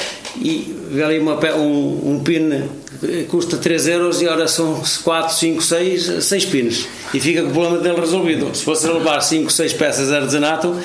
[0.40, 2.81] e vê ali uma, um, um pin que
[3.28, 6.88] custa 3 euros e ora são 4, 5, 6, 6 pins.
[7.12, 8.54] E fica com o problema dele resolvido.
[8.54, 10.76] Se fosse levar 5, 6 peças de artesanato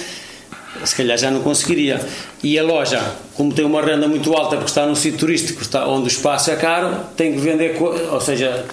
[0.84, 2.00] se calhar já não conseguiria.
[2.44, 3.02] E a loja,
[3.34, 6.52] como tem uma renda muito alta porque está num sítio turístico está, onde o espaço
[6.52, 8.66] é caro, tem que vender, ou seja,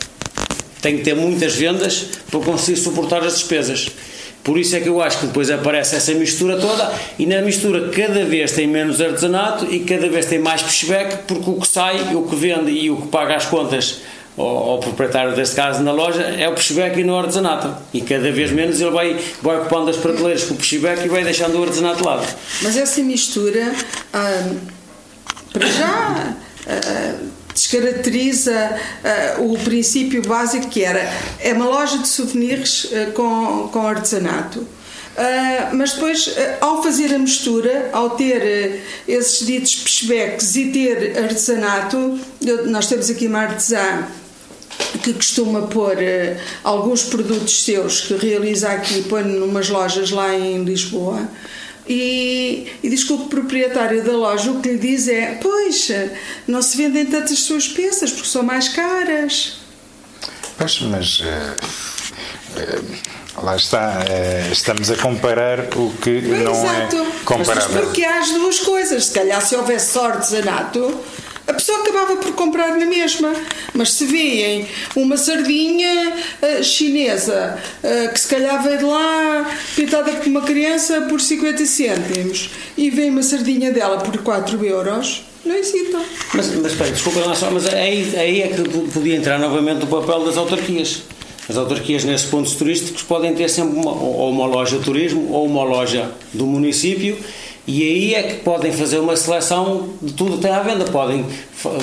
[0.81, 3.89] tem que ter muitas vendas para conseguir suportar as despesas.
[4.45, 7.89] Por isso é que eu acho que depois aparece essa mistura toda e na mistura
[7.89, 12.15] cada vez tem menos artesanato e cada vez tem mais pushback porque o que sai,
[12.15, 14.03] o que vende e o que paga as contas
[14.37, 17.75] ao, ao, proprietário deste caso na loja é o pushback e no artesanato.
[17.95, 21.25] E cada vez menos ele vai, vai ocupando as prateleiras com o pushback e vai
[21.25, 22.27] deixando o artesanato de lado.
[22.61, 23.73] Mas essa mistura,
[24.15, 24.59] hum,
[25.55, 26.37] para já.
[26.69, 28.79] Hum, descaracteriza
[29.39, 34.59] uh, o princípio básico que era é uma loja de souvenirs uh, com, com artesanato.
[34.59, 42.19] Uh, mas depois, ao fazer a mistura, ao ter esses ditos pushbacks e ter artesanato,
[42.45, 44.09] eu, nós temos aqui uma artesã
[45.05, 45.97] que costuma pôr
[46.65, 51.29] alguns produtos seus que realiza aqui, põe numas lojas lá em Lisboa.
[51.87, 55.91] E, e diz que o proprietário da loja o que lhe diz é: Pois,
[56.47, 59.59] não se vendem tantas suas peças porque são mais caras.
[60.57, 61.21] Pois, mas.
[61.21, 61.25] Uh,
[62.57, 64.05] uh, lá está,
[64.51, 66.97] estamos a comparar o que não é Exato.
[66.97, 67.75] é comparável.
[67.75, 69.07] Mas porque há as duas coisas.
[69.07, 71.01] Se calhar, se houvesse só artesanato,
[71.47, 73.33] a pessoa acabava por comprar na mesma.
[73.73, 80.13] Mas se vêem uma sardinha uh, chinesa uh, que se calhar veio de lá pintada
[80.13, 85.23] por uma criança por 50 cêntimos e vem uma sardinha dela por 4 euros.
[85.45, 86.03] Não hesitam.
[86.33, 89.87] Mas, mas espera, desculpa lá só, mas aí, aí é que podia entrar novamente o
[89.87, 91.03] papel das autarquias.
[91.47, 95.45] As autarquias nesses pontos turísticos podem ter sempre uma, ou uma loja de turismo ou
[95.45, 97.19] uma loja do município
[97.67, 100.85] e aí é que podem fazer uma seleção de tudo que tem à venda.
[100.85, 101.25] Podem,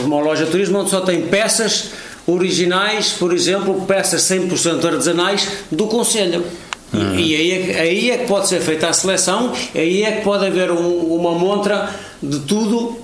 [0.04, 1.90] uma loja de turismo onde só tem peças
[2.28, 6.46] originais, por exemplo, peças 100% artesanais do Conselho.
[6.94, 7.16] Uhum.
[7.18, 10.22] E, aí, é que, aí é que pode ser feita a seleção, aí é que
[10.22, 11.90] pode haver um, uma montra
[12.22, 12.98] de tudo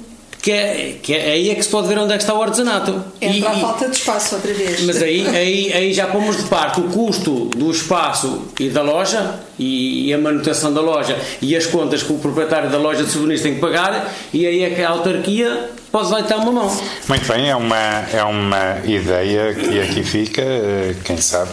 [0.48, 2.42] que é, que é aí é que se pode ver onde é que está o
[2.42, 3.04] artesanato.
[3.20, 4.82] Entra e, a falta de espaço outra vez.
[4.84, 9.42] Mas aí, aí, aí já pomos de parte o custo do espaço e da loja
[9.60, 13.12] e, e, a manutenção da loja e as contas que o proprietário da loja de
[13.12, 16.82] souvenirs tem que pagar e aí é que a autarquia pode lá estar uma mão.
[17.10, 21.52] Muito bem, é uma, é uma ideia que aqui fica, eh, quem sabe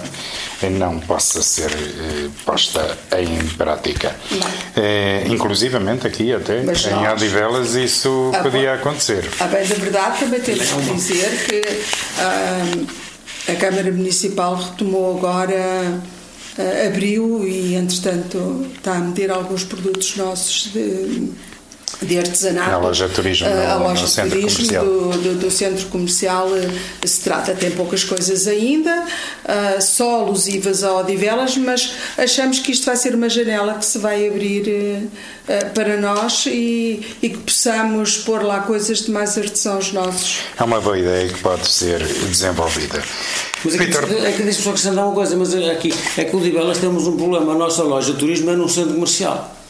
[0.70, 4.14] não possa ser eh, posta em prática.
[4.76, 9.28] É, inclusivamente aqui até Mas em Odivelas isso a podia acontecer.
[9.40, 11.62] A bem da verdade também temos que dizer que
[12.18, 16.00] ah, a Câmara Municipal retomou agora
[16.58, 21.30] uh, abriu e entretanto está a meter alguns produtos nossos de
[22.02, 22.70] de artesanato.
[22.70, 24.84] Na loja de turismo, no, a loja no centro turismo comercial.
[24.84, 29.04] Do, do, do, centro comercial eh, se trata, tem poucas coisas ainda,
[29.44, 33.98] uh, só alusivas a Odivelas, mas achamos que isto vai ser uma janela que se
[33.98, 39.92] vai abrir uh, para nós e, e, que possamos pôr lá coisas de mais artesãos
[39.92, 40.40] nossos.
[40.58, 43.02] É uma boa ideia que pode ser desenvolvida.
[43.64, 46.78] Mas aqui, é que deixa-me só acrescentar uma coisa, mas aqui é que o Odivelas
[46.78, 49.63] temos um problema, a nossa loja de turismo é num centro comercial.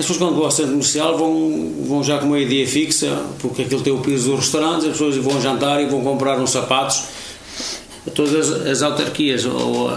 [0.00, 3.62] As pessoas quando vão ao centro comercial vão, vão já com uma ideia fixa, porque
[3.62, 7.02] aquilo tem o piso dos restaurantes, as pessoas vão jantar e vão comprar uns sapatos.
[8.14, 9.90] Todas as, as autarquias ou,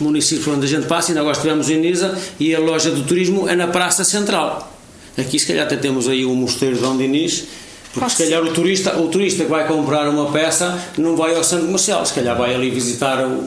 [0.00, 3.46] município onde a gente passa, ainda agora estivemos em Nisa e a loja do turismo
[3.46, 4.72] é na Praça Central.
[5.18, 7.44] Aqui, se calhar, até temos aí o Mosteiro de Dom Dinis,
[7.92, 11.44] porque se calhar o turista, o turista que vai comprar uma peça não vai ao
[11.44, 13.44] centro comercial, se calhar vai ali visitar o,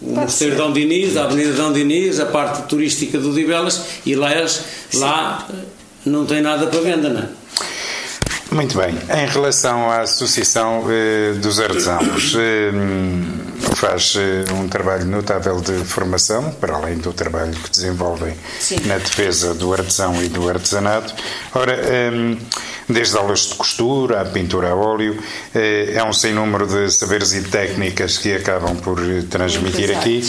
[0.00, 4.14] o Mosteiro de Dom Dinis, a Avenida Dom Dinis, a parte turística do Dibelas e
[4.14, 4.30] lá,
[4.94, 5.48] lá
[6.04, 7.28] não tem nada para venda, não é?
[8.50, 8.94] Muito bem.
[9.14, 12.72] Em relação à Associação eh, dos Artesãos, eh,
[13.74, 18.80] faz eh, um trabalho notável de formação, para além do trabalho que desenvolvem Sim.
[18.86, 21.14] na defesa do artesão e do artesanato.
[21.54, 22.36] Ora, eh,
[22.88, 25.22] desde aulas de costura, à pintura a óleo,
[25.54, 30.22] eh, é um sem número de saberes e técnicas que acabam por eh, transmitir aqui.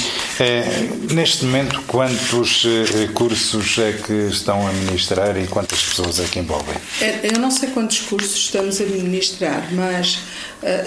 [1.12, 2.66] Neste momento, quantos
[3.14, 6.76] cursos é que estão a ministrar e quantas pessoas é que envolvem?
[7.24, 10.20] Eu não sei quantos cursos estamos a ministrar, mas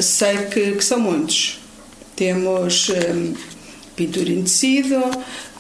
[0.01, 1.62] sei que, que, são muitos.
[2.23, 2.89] Temos
[3.97, 5.03] pintura em tecido,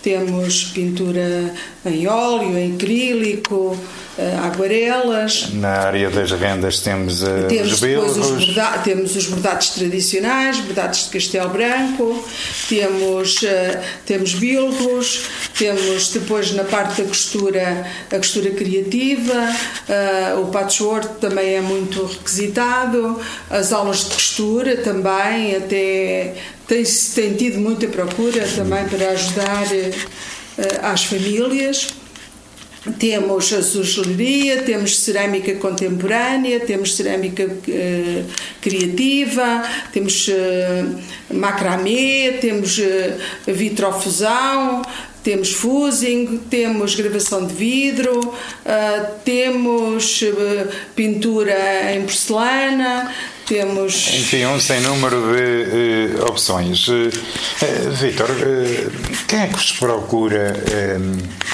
[0.03, 1.55] temos pintura
[1.86, 3.76] em óleo, em acrílico,
[4.18, 5.50] uh, aguarelas.
[5.53, 8.18] Na área das rendas temos, uh, temos os.
[8.18, 12.24] Os borda temos os bordados tradicionais, bordados de castelo branco,
[12.68, 13.46] temos, uh,
[14.05, 15.24] temos bilros,
[15.57, 19.48] temos depois na parte da costura a costura criativa,
[20.40, 26.34] o patchwork também é muito requisitado, as aulas de costura também, até
[26.73, 29.66] tem, tem tido muita procura também para ajudar
[30.83, 31.89] às famílias.
[32.99, 38.25] Temos azulejia, temos cerâmica contemporânea, temos cerâmica uh,
[38.61, 39.62] criativa,
[39.93, 42.83] temos uh, macramê, temos uh,
[43.47, 44.83] vitrofusão,
[45.23, 50.25] temos fusing, temos gravação de vidro, uh, temos
[50.97, 53.14] pintura em porcelana,
[53.47, 54.09] temos.
[54.09, 56.86] Enfim, um sem número de uh, opções.
[58.01, 58.28] Vitor,
[59.28, 60.55] quem é que vos procura?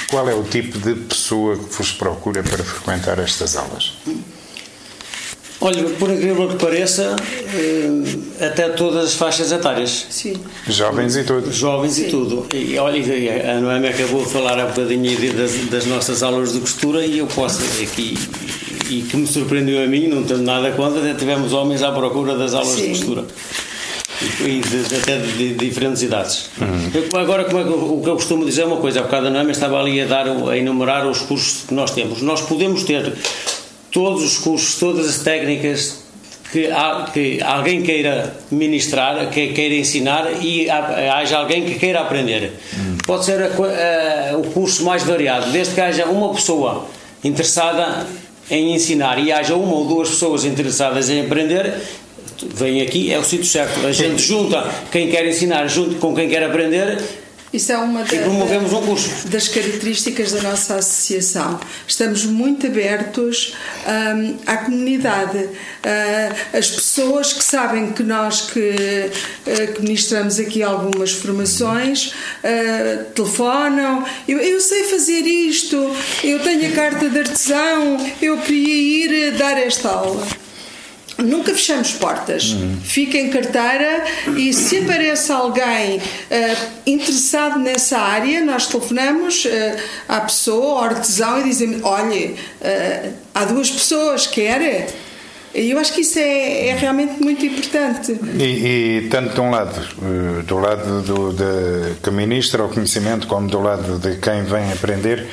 [0.09, 3.93] qual é o tipo de pessoa que vos procura para frequentar estas aulas?
[5.61, 7.17] Olha, por incrível que pareça,
[7.53, 10.07] eh, até todas as faixas etárias.
[10.09, 10.33] Sim.
[10.65, 11.51] Jovens e tudo.
[11.51, 12.07] Jovens Sim.
[12.07, 12.47] e tudo.
[12.53, 17.05] E olha, a Noemi acabou de falar há bocadinho das, das nossas aulas de costura
[17.05, 18.17] e eu posso aqui,
[18.89, 22.37] e que me surpreendeu a mim, não tenho nada contra, até tivemos homens à procura
[22.37, 22.81] das aulas Sim.
[22.83, 23.25] de costura.
[24.41, 26.49] E de, até de, de, diferentes idades.
[26.59, 26.91] Uhum.
[26.93, 29.27] Eu, agora, como é que, o que eu costumo dizer é uma coisa, há bocado
[29.27, 32.21] a Noemi estava ali a, dar, a enumerar os cursos que nós temos.
[32.21, 33.13] Nós podemos ter
[33.91, 36.03] todos os cursos, todas as técnicas
[36.51, 42.53] que, há, que alguém queira ministrar, que queira ensinar e haja alguém que queira aprender.
[42.73, 42.97] Hum.
[43.05, 46.87] Pode ser a, a, o curso mais variado, desde que haja uma pessoa
[47.23, 48.05] interessada
[48.49, 51.73] em ensinar e haja uma ou duas pessoas interessadas em aprender,
[52.55, 53.85] vem aqui, é o sítio certo.
[53.85, 56.97] A gente junta quem quer ensinar junto com quem quer aprender
[57.51, 59.27] isso é uma da, promovemos um curso.
[59.27, 61.59] das características da nossa associação.
[61.87, 63.55] Estamos muito abertos
[63.87, 65.37] um, à comunidade.
[65.37, 73.05] Uh, as pessoas que sabem que nós que, uh, que ministramos aqui algumas formações uh,
[73.15, 74.05] telefonam.
[74.27, 75.75] Eu, eu, sei fazer isto,
[76.23, 80.48] eu tenho a carta de artesão, eu queria ir dar esta aula.
[81.23, 82.51] Nunca fechamos portas.
[82.51, 82.77] Uhum.
[82.83, 84.05] Fica em carteira
[84.37, 86.01] e se aparece alguém uh,
[86.85, 89.49] interessado nessa área, nós telefonamos uh,
[90.07, 94.87] à pessoa, ao artesão, e dizemos: olha, uh, há duas pessoas, quer?
[95.53, 98.11] E eu acho que isso é, é realmente muito importante.
[98.37, 99.81] E, e, tanto de um lado,
[100.45, 105.27] do lado do, de, que ministra o conhecimento, como do lado de quem vem aprender,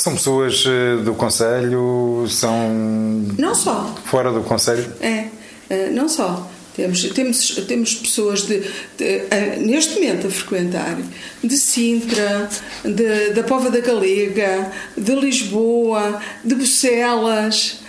[0.00, 2.70] são pessoas eh, do Conselho, são.
[3.38, 3.94] Não só.
[4.06, 4.90] Fora do Conselho?
[5.00, 5.26] É,
[5.68, 6.50] eh, não só.
[6.74, 8.60] Temos, temos, temos pessoas de,
[8.96, 9.22] de,
[9.58, 10.96] neste momento a frequentar
[11.42, 12.48] de Sintra,
[12.84, 17.80] de, da Pova da Galega, de Lisboa, de Bucelas,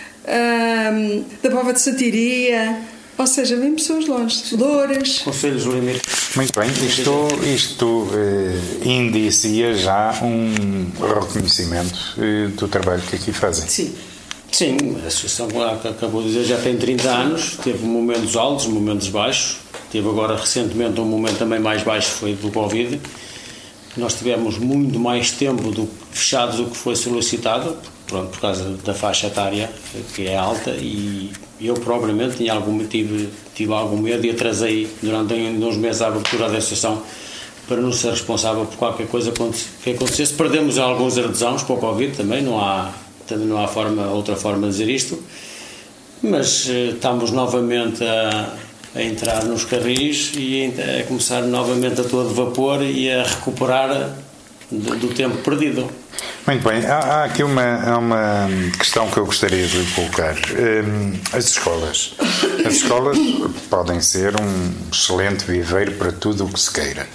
[1.41, 2.81] da Pova de Santiria.
[3.21, 5.19] Ou seja, vêm pessoas longe, Louras.
[5.19, 6.01] Conselhos do Limite.
[6.35, 13.69] Muito bem, isto, isto eh, indicia já um reconhecimento eh, do trabalho que aqui fazem.
[13.69, 13.93] Sim.
[14.51, 15.47] Sim, a associação,
[15.87, 19.57] acabou de dizer, já tem 30 anos, teve momentos altos, momentos baixos,
[19.91, 22.99] teve agora recentemente um momento também mais baixo, foi do Covid.
[23.97, 27.77] Nós tivemos muito mais tempo do, fechados do que foi solicitado,
[28.11, 29.69] pronto, por causa da faixa etária,
[30.13, 31.31] que é alta, e
[31.61, 36.49] eu propriamente tinha algum, tive, tive algum medo e atrasei durante uns meses a abertura
[36.49, 37.01] da associação
[37.67, 39.31] para não ser responsável por qualquer coisa
[39.81, 40.33] que acontecesse.
[40.33, 42.91] Perdemos alguns artesãos para o Covid também, não há,
[43.25, 45.23] também não há forma, outra forma de dizer isto,
[46.21, 48.53] mas eh, estamos novamente a,
[48.93, 54.17] a entrar nos carris e a começar novamente a todo vapor e a recuperar
[54.69, 55.89] do tempo perdido.
[56.47, 60.35] Muito bem, há, há aqui uma, uma questão que eu gostaria de colocar.
[60.35, 62.15] Um, as escolas.
[62.65, 63.17] As escolas
[63.69, 67.07] podem ser um excelente viveiro para tudo o que se queira.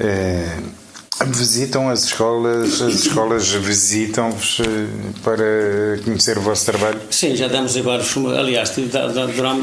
[0.00, 0.84] Uh,
[1.26, 4.86] Visitam as escolas, as escolas visitam-vos eh,
[5.22, 7.00] para conhecer o vosso trabalho?
[7.08, 8.16] Sim, já demos em vários.
[8.16, 8.72] Aliás,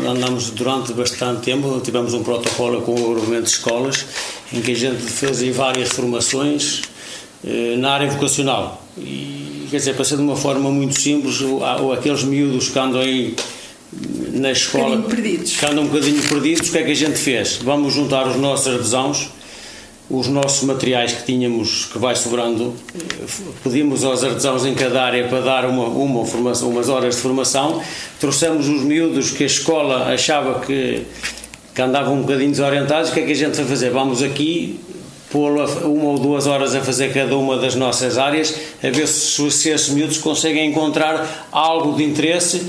[0.10, 4.06] andamos durante bastante tempo, tivemos um protocolo com o agrupamento de escolas
[4.54, 6.84] em que a gente fez várias formações
[7.78, 8.84] na área vocacional.
[8.98, 13.02] E, quer dizer, para ser de uma forma muito simples, ou, aqueles miúdos que andam
[13.02, 13.36] aí
[14.34, 15.58] na escola, um perdidos.
[15.58, 17.60] que andam um bocadinho perdidos, o que é que a gente fez?
[17.64, 19.30] Vamos juntar os nossos artesãos,
[20.10, 22.74] os nossos materiais que tínhamos, que vai sobrando,
[23.64, 27.82] pedimos aos artesãos em cada área para dar uma, uma formação, umas horas de formação,
[28.20, 31.04] trouxemos os miúdos que a escola achava que,
[31.74, 33.90] que andavam um bocadinho desorientados, o que é que a gente vai fazer?
[33.90, 34.80] Vamos aqui
[35.32, 38.54] pô-lo uma ou duas horas a fazer cada uma das nossas áreas,
[38.84, 42.64] a ver se, se esses miúdos conseguem encontrar algo de interesse,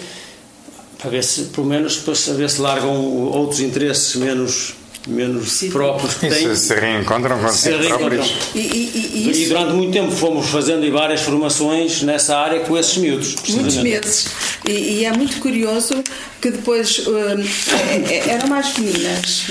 [0.99, 2.95] para ver se, pelo menos, para saber se largam
[3.33, 4.75] outros interesses menos
[5.07, 5.71] menos Sim.
[5.71, 6.55] próprios que têm.
[6.55, 8.35] Se, se reencontram com si próprios.
[8.55, 12.97] E, e, e, e, durante muito tempo fomos fazendo várias formações nessa área com esses
[12.97, 13.35] miúdos.
[13.49, 14.29] Muitos meses.
[14.67, 16.03] E, é muito curioso
[16.41, 17.11] que depois uh,
[18.29, 19.47] eram mais meninas,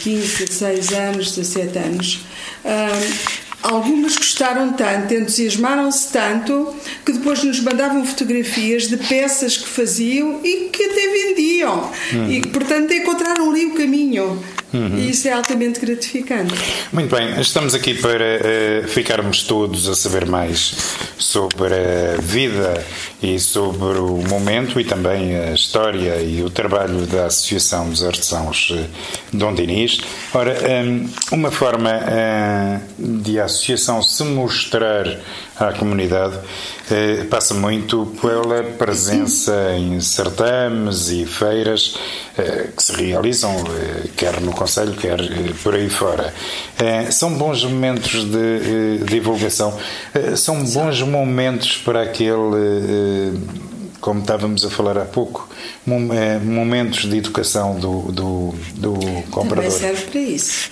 [0.00, 2.20] 15, 16 anos, 17 anos.
[2.64, 6.72] Uh, Algumas gostaram tanto, entusiasmaram-se tanto,
[7.04, 11.90] que depois nos mandavam fotografias de peças que faziam e que até vendiam.
[12.14, 12.30] Hum.
[12.30, 14.40] E, portanto, encontraram ali o caminho.
[14.72, 14.98] Uhum.
[14.98, 16.54] E isso é altamente gratificante.
[16.92, 18.40] Muito bem, estamos aqui para
[18.84, 20.74] uh, ficarmos todos a saber mais
[21.18, 22.84] sobre a vida
[23.22, 28.70] e sobre o momento e também a história e o trabalho da Associação dos Artesãos
[28.70, 28.84] uh,
[29.32, 30.00] Dom Dinis.
[30.34, 35.06] Ora, um, uma forma uh, de a associação se mostrar
[35.58, 36.38] à comunidade
[36.90, 41.96] eh, passa muito pela presença em certames e feiras
[42.36, 45.18] eh, que se realizam, eh, quer no Conselho, quer
[45.62, 46.32] por aí fora.
[47.10, 49.76] São bons momentos de divulgação,
[50.36, 53.38] são bons momentos para aquele
[54.00, 55.48] como estávamos a falar há pouco,
[55.86, 58.94] momentos de educação do, do, do
[59.30, 59.64] comprador.
[59.64, 60.70] Também serve para isso.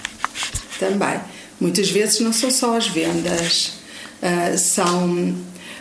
[0.78, 1.33] Também.
[1.64, 3.72] Muitas vezes não são só as vendas,
[4.20, 5.34] uh, são.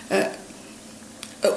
[0.10, 0.44] Uh,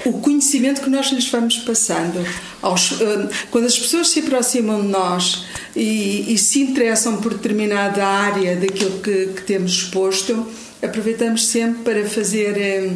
[0.05, 2.27] o conhecimento que nós lhes vamos passando.
[2.61, 5.45] Aos, uh, quando as pessoas se aproximam de nós
[5.77, 10.45] e, e, se interessam por determinada área daquilo que, que temos exposto,
[10.83, 12.91] aproveitamos sempre para fazer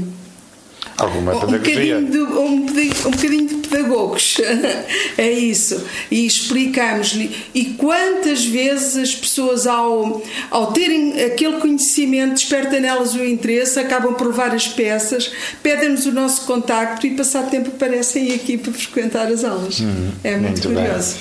[1.01, 1.97] Alguma pedagogia.
[1.97, 4.37] Um bocadinho de, um, um bocadinho de pedagogos.
[5.17, 5.83] é isso.
[6.11, 7.35] E explicamos-lhe.
[7.55, 14.13] E quantas vezes as pessoas, ao, ao terem aquele conhecimento, desperta nelas o interesse, acabam
[14.13, 15.33] por levar as peças,
[15.63, 19.81] pedem-nos o nosso contacto e, passado tempo, aparecem aqui para frequentar as aulas.
[19.81, 21.17] Hum, é muito, muito curioso.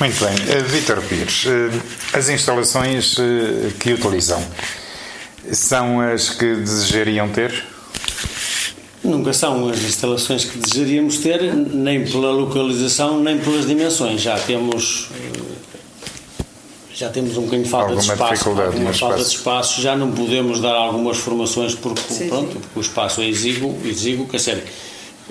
[0.00, 0.10] Bem.
[0.10, 0.34] Muito bem.
[0.34, 4.42] Uh, Vítor Pires, uh, as instalações uh, que utilizam
[5.52, 7.69] são as que desejariam ter?
[9.02, 14.20] Nunca são as instalações que desejaríamos ter, nem pela localização, nem pelas dimensões.
[14.20, 15.40] Já temos eh,
[17.00, 20.12] já temos um bocadinho de falta alguma de espaço, alguma falta de espaço, já não
[20.12, 22.58] podemos dar algumas formações porque, sim, pronto, sim.
[22.60, 24.64] porque o espaço é exíguo, exíguo quer dizer,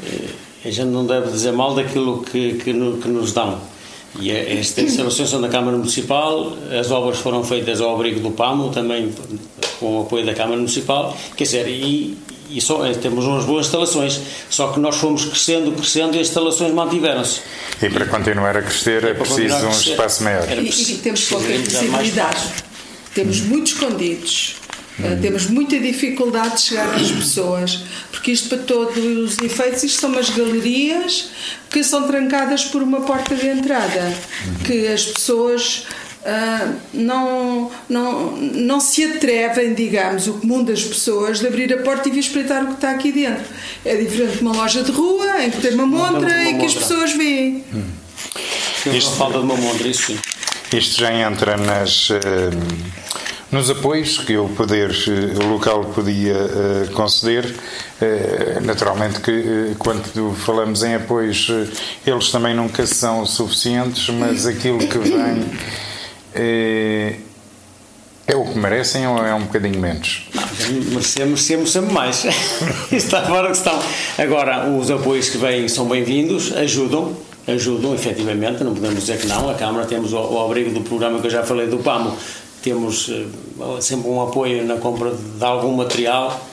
[0.02, 0.30] eh,
[0.66, 3.62] a gente não deve dizer mal daquilo que, que, no, que nos dão.
[4.20, 8.72] E estas instalações são da Câmara Municipal, as obras foram feitas ao abrigo do PAMO,
[8.72, 9.14] também
[9.80, 12.18] com o apoio da Câmara Municipal, quer dizer, e,
[12.50, 14.20] e só, eh, temos umas boas instalações,
[14.50, 17.42] só que nós fomos crescendo, crescendo e as instalações mantiveram-se.
[17.82, 20.48] E para continuar a crescer é preciso um espaço maior.
[20.52, 22.40] E, e, temos pouca visibilidade.
[23.14, 24.56] Temos muitos escondidos.
[25.00, 25.18] Hum.
[25.22, 30.10] Temos muita dificuldade de chegar às pessoas, porque isto, para todos os efeitos, isto são
[30.10, 31.30] umas galerias
[31.70, 34.14] que são trancadas por uma porta de entrada,
[34.46, 34.64] hum.
[34.66, 35.86] que as pessoas
[36.20, 42.10] Uh, não, não, não se atrevem, digamos, o comum das pessoas, de abrir a porta
[42.10, 43.46] e vir espreitar o que está aqui dentro.
[43.86, 46.74] É diferente de uma loja de rua em que tem uma montra e que as
[46.74, 47.64] pessoas veem.
[47.74, 47.86] Hum.
[48.94, 50.20] Isto falta de uma montra, isso sim.
[50.78, 52.10] Isto já entra nas.
[52.10, 52.20] Uh,
[53.52, 54.92] nos apoios que o poder
[55.42, 61.48] o local podia uh, conceder, uh, naturalmente que quando falamos em apoios,
[62.06, 65.50] eles também nunca são suficientes, mas aquilo que vem
[66.34, 67.16] é,
[68.28, 70.28] é o que merecem ou é um bocadinho menos?
[70.92, 72.26] Merecemos, merecemos sempre mais.
[72.92, 73.80] Está fora que estão.
[74.18, 77.16] Agora, os apoios que vêm são bem-vindos, ajudam,
[77.48, 79.50] ajudam efetivamente, não podemos dizer que não.
[79.50, 82.16] A Câmara temos o, o abrigo do programa que eu já falei do PAMO,
[82.62, 86.46] temos uh, sempre um apoio na compra de, algum material,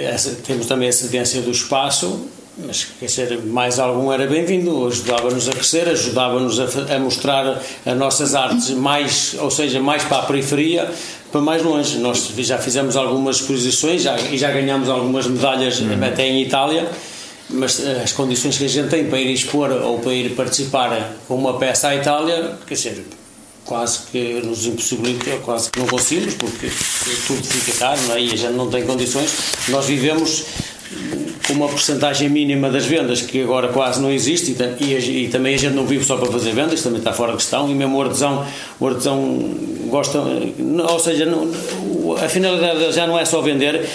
[0.00, 2.28] essa, temos também a cedência do espaço,
[2.58, 7.96] mas quer dizer, mais algum era bem-vindo, ajudava-nos a crescer, ajudava-nos a, a, mostrar as
[7.96, 10.90] nossas artes mais, ou seja, mais para a periferia,
[11.30, 11.98] para mais longe.
[11.98, 16.04] Nós já fizemos algumas exposições já, e já ganhamos algumas medalhas uhum.
[16.04, 16.88] até em Itália
[17.50, 21.14] mas eh, as condições que a gente tem para ir expor ou para ir participar
[21.26, 23.06] com uma peça à Itália, quer dizer,
[23.64, 26.70] quase que nos impossibilita, quase que não conseguimos, porque
[27.26, 28.20] tudo fica caro não é?
[28.20, 29.30] e a gente não tem condições.
[29.68, 30.44] Nós vivemos
[31.46, 35.54] com uma porcentagem mínima das vendas que agora quase não existe e, e, e, também
[35.54, 37.96] a gente não vive só para fazer vendas, também está fora de questão e mesmo
[37.96, 38.46] o artesão,
[38.78, 39.54] o artesão
[39.86, 41.50] gosta, ou seja, não,
[42.22, 43.86] a finalidade já não é só vender,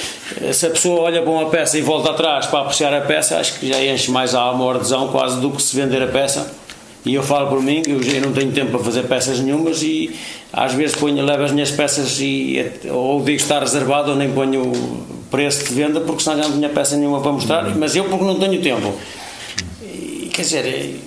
[0.52, 3.60] se a pessoa olha para uma peça e volta atrás para apreciar a peça, acho
[3.60, 6.63] que já enche mais a alma o artesão quase do que se vender a peça
[7.06, 10.16] e eu falo por mim, eu, não tenho tempo para fazer peças nenhumas e
[10.52, 14.72] às vezes ponho, levo as minhas peças e ou digo está reservado ou nem ponho
[15.30, 18.24] preço de venda porque senão já não tinha peça nenhuma para mostrar, mas eu porque
[18.24, 18.94] não tenho tempo.
[19.82, 21.00] E, quer dizer,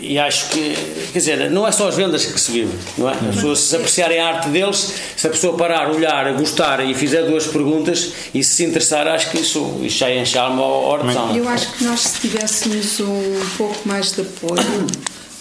[0.00, 0.74] e acho que,
[1.12, 3.12] quer dizer, não é só as vendas que se vive, não é?
[3.12, 7.22] As pessoas, se apreciarem a arte deles, se a pessoa parar, olhar, gostar e fizer
[7.24, 11.36] duas perguntas e se interessar, acho que isso, isso já enche a alma ao artesão.
[11.36, 14.86] Eu acho que nós, se tivéssemos um pouco mais de apoio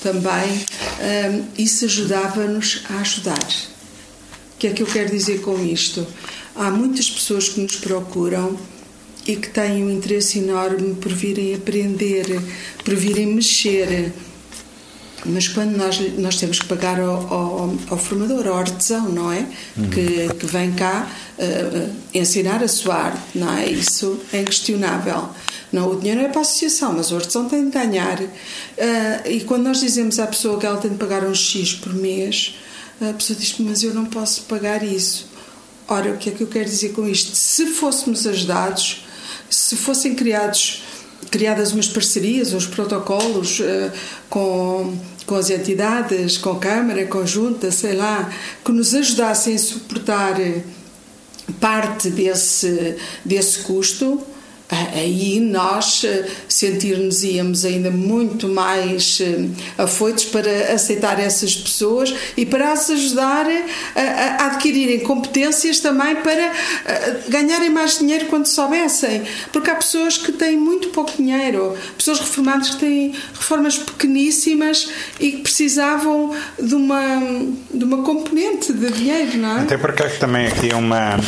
[0.03, 0.65] também,
[1.31, 3.47] um, isso ajudava-nos a ajudar.
[4.55, 6.05] O que é que eu quero dizer com isto?
[6.55, 8.57] Há muitas pessoas que nos procuram
[9.25, 12.25] e que têm um interesse enorme por virem aprender,
[12.83, 14.11] por virem mexer
[15.25, 19.45] mas quando nós, nós temos que pagar ao, ao, ao formador, ao artesão, não é?
[19.75, 19.89] Uhum.
[19.89, 23.69] Que, que vem cá uh, ensinar a sua arte, não é?
[23.69, 25.29] Isso é inquestionável.
[25.71, 28.19] Não, o dinheiro é para a associação, mas o artesão tem de ganhar.
[28.21, 28.29] Uh,
[29.25, 32.55] e quando nós dizemos à pessoa que ela tem de pagar um X por mês,
[33.01, 35.27] a pessoa diz: Mas eu não posso pagar isso.
[35.87, 37.35] Ora, o que é que eu quero dizer com isto?
[37.35, 39.03] Se fôssemos ajudados,
[39.49, 40.83] se fossem criados
[41.29, 43.91] criadas umas parcerias, uns protocolos uh,
[44.29, 48.31] com, com as entidades, com a Câmara, conjunta, sei lá,
[48.63, 50.35] que nos ajudassem a suportar
[51.59, 54.21] parte desse, desse custo
[54.69, 59.47] aí nós eh, sentir-nos íamos ainda muito mais eh,
[59.77, 63.47] afoitos para aceitar essas pessoas e para as ajudar
[63.95, 66.53] a, a adquirirem competências também para
[66.85, 69.23] eh, ganharem mais dinheiro quando soubessem.
[69.51, 74.87] Porque há pessoas que têm muito pouco dinheiro, pessoas reformadas que têm reformas pequeníssimas
[75.19, 77.19] e que precisavam de uma,
[77.73, 79.61] de uma componente de dinheiro, não é?
[79.61, 81.19] Até porque também aqui uma,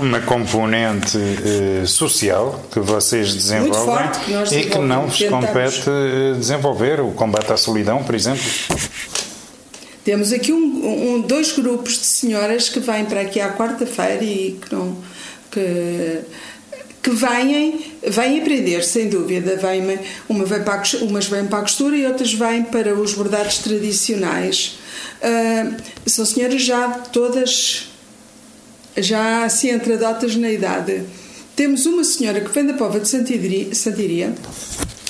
[0.00, 4.10] uma componente uh, social que vocês desenvolvem
[4.52, 8.42] e que não vos compete eh, desenvolver, o combate à solidão, por exemplo?
[10.04, 14.56] Temos aqui um, um, dois grupos de senhoras que vêm para aqui à quarta-feira e
[14.62, 14.96] que não.
[15.50, 16.20] Que,
[17.02, 19.56] que vêm, vêm aprender, sem dúvida.
[19.56, 23.14] Vêm, uma vem para a, umas vêm para a costura e outras vêm para os
[23.14, 24.78] bordados tradicionais.
[25.20, 25.76] Uh,
[26.06, 27.88] são senhoras já todas,
[28.96, 31.04] já assim entradotas na idade.
[31.56, 34.34] Temos uma senhora que vem da Pova de Santiria,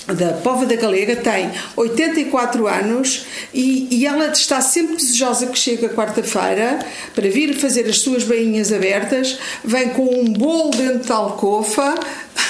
[0.06, 5.86] da Pova da Galega, tem 84 anos e, e, ela está sempre desejosa que chegue
[5.86, 6.78] a quarta-feira
[7.16, 11.96] para vir fazer as suas bainhas abertas, vem com um bolo dentro da alcofa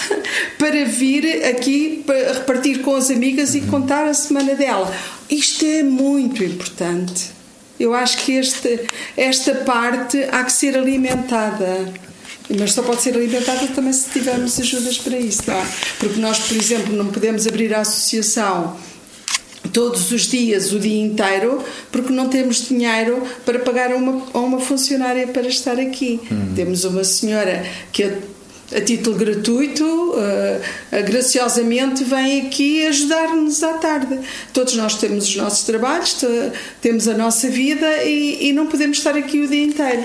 [0.58, 4.94] para vir aqui para repartir com as amigas e contar a semana dela.
[5.30, 7.30] Isto é muito importante.
[7.80, 8.80] Eu acho que este,
[9.16, 11.94] esta parte há que ser alimentada.
[12.48, 15.66] Mas só pode ser alimentada também se tivermos ajudas para isso, não é?
[15.98, 18.76] Porque nós, por exemplo, não podemos abrir a associação
[19.72, 24.38] todos os dias, o dia inteiro, porque não temos dinheiro para pagar a uma, a
[24.38, 26.20] uma funcionária para estar aqui.
[26.30, 26.54] Hum.
[26.54, 28.12] Temos uma senhora que a,
[28.74, 34.18] a título gratuito, uh, graciosamente vem aqui ajudar-nos à tarde.
[34.52, 36.16] Todos nós temos os nossos trabalhos,
[36.80, 40.04] temos a nossa vida e, e não podemos estar aqui o dia inteiro.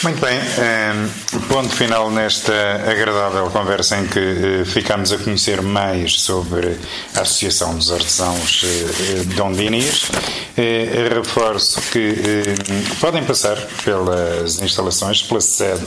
[0.00, 2.52] Muito bem, um, ponto final nesta
[2.88, 6.78] agradável conversa em que uh, ficamos a conhecer mais sobre
[7.16, 10.04] a Associação dos Artesãos uh, Dom Dinis.
[10.04, 12.14] Uh, reforço que
[13.00, 15.82] podem passar pelas instalações, pela sede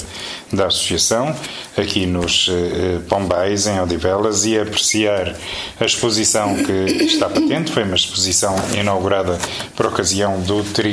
[0.52, 1.36] da Associação,
[1.78, 5.34] aqui nos eh, Pombais, em Odivelas, e apreciar
[5.80, 7.72] a exposição que está patente.
[7.72, 9.38] Foi uma exposição inaugurada
[9.76, 10.92] por ocasião do 30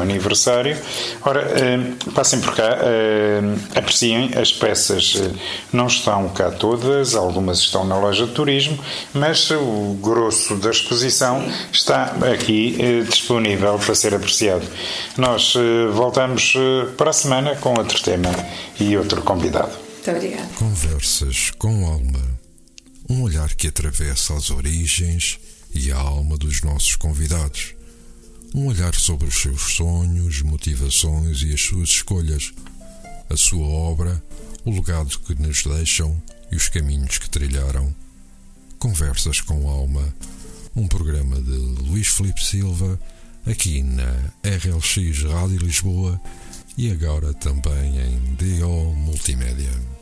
[0.00, 0.76] aniversário.
[1.22, 1.78] Ora, eh,
[2.14, 3.40] passem por cá, eh,
[3.74, 5.22] apreciem as peças,
[5.72, 8.78] não estão cá todas, algumas estão na loja de turismo,
[9.12, 14.62] mas o grosso da exposição está aqui disponível para ser apreciado.
[15.16, 15.54] Nós
[15.92, 16.54] voltamos
[16.96, 18.30] para a semana com outro tema
[18.80, 19.72] e outro convidado.
[19.72, 20.48] Muito obrigada.
[20.54, 22.38] Conversas com alma.
[23.08, 25.38] Um olhar que atravessa as origens
[25.74, 27.74] e a alma dos nossos convidados.
[28.54, 32.52] Um olhar sobre os seus sonhos, motivações e as suas escolhas.
[33.28, 34.22] A sua obra,
[34.64, 36.20] o legado que nos deixam
[36.50, 37.94] e os caminhos que trilharam.
[38.78, 40.14] Conversas com Alma,
[40.74, 42.98] um programa de Luís Felipe Silva,
[43.44, 44.12] aqui na
[44.44, 46.20] RLX Rádio Lisboa
[46.78, 49.97] e agora também em DO Multimédia.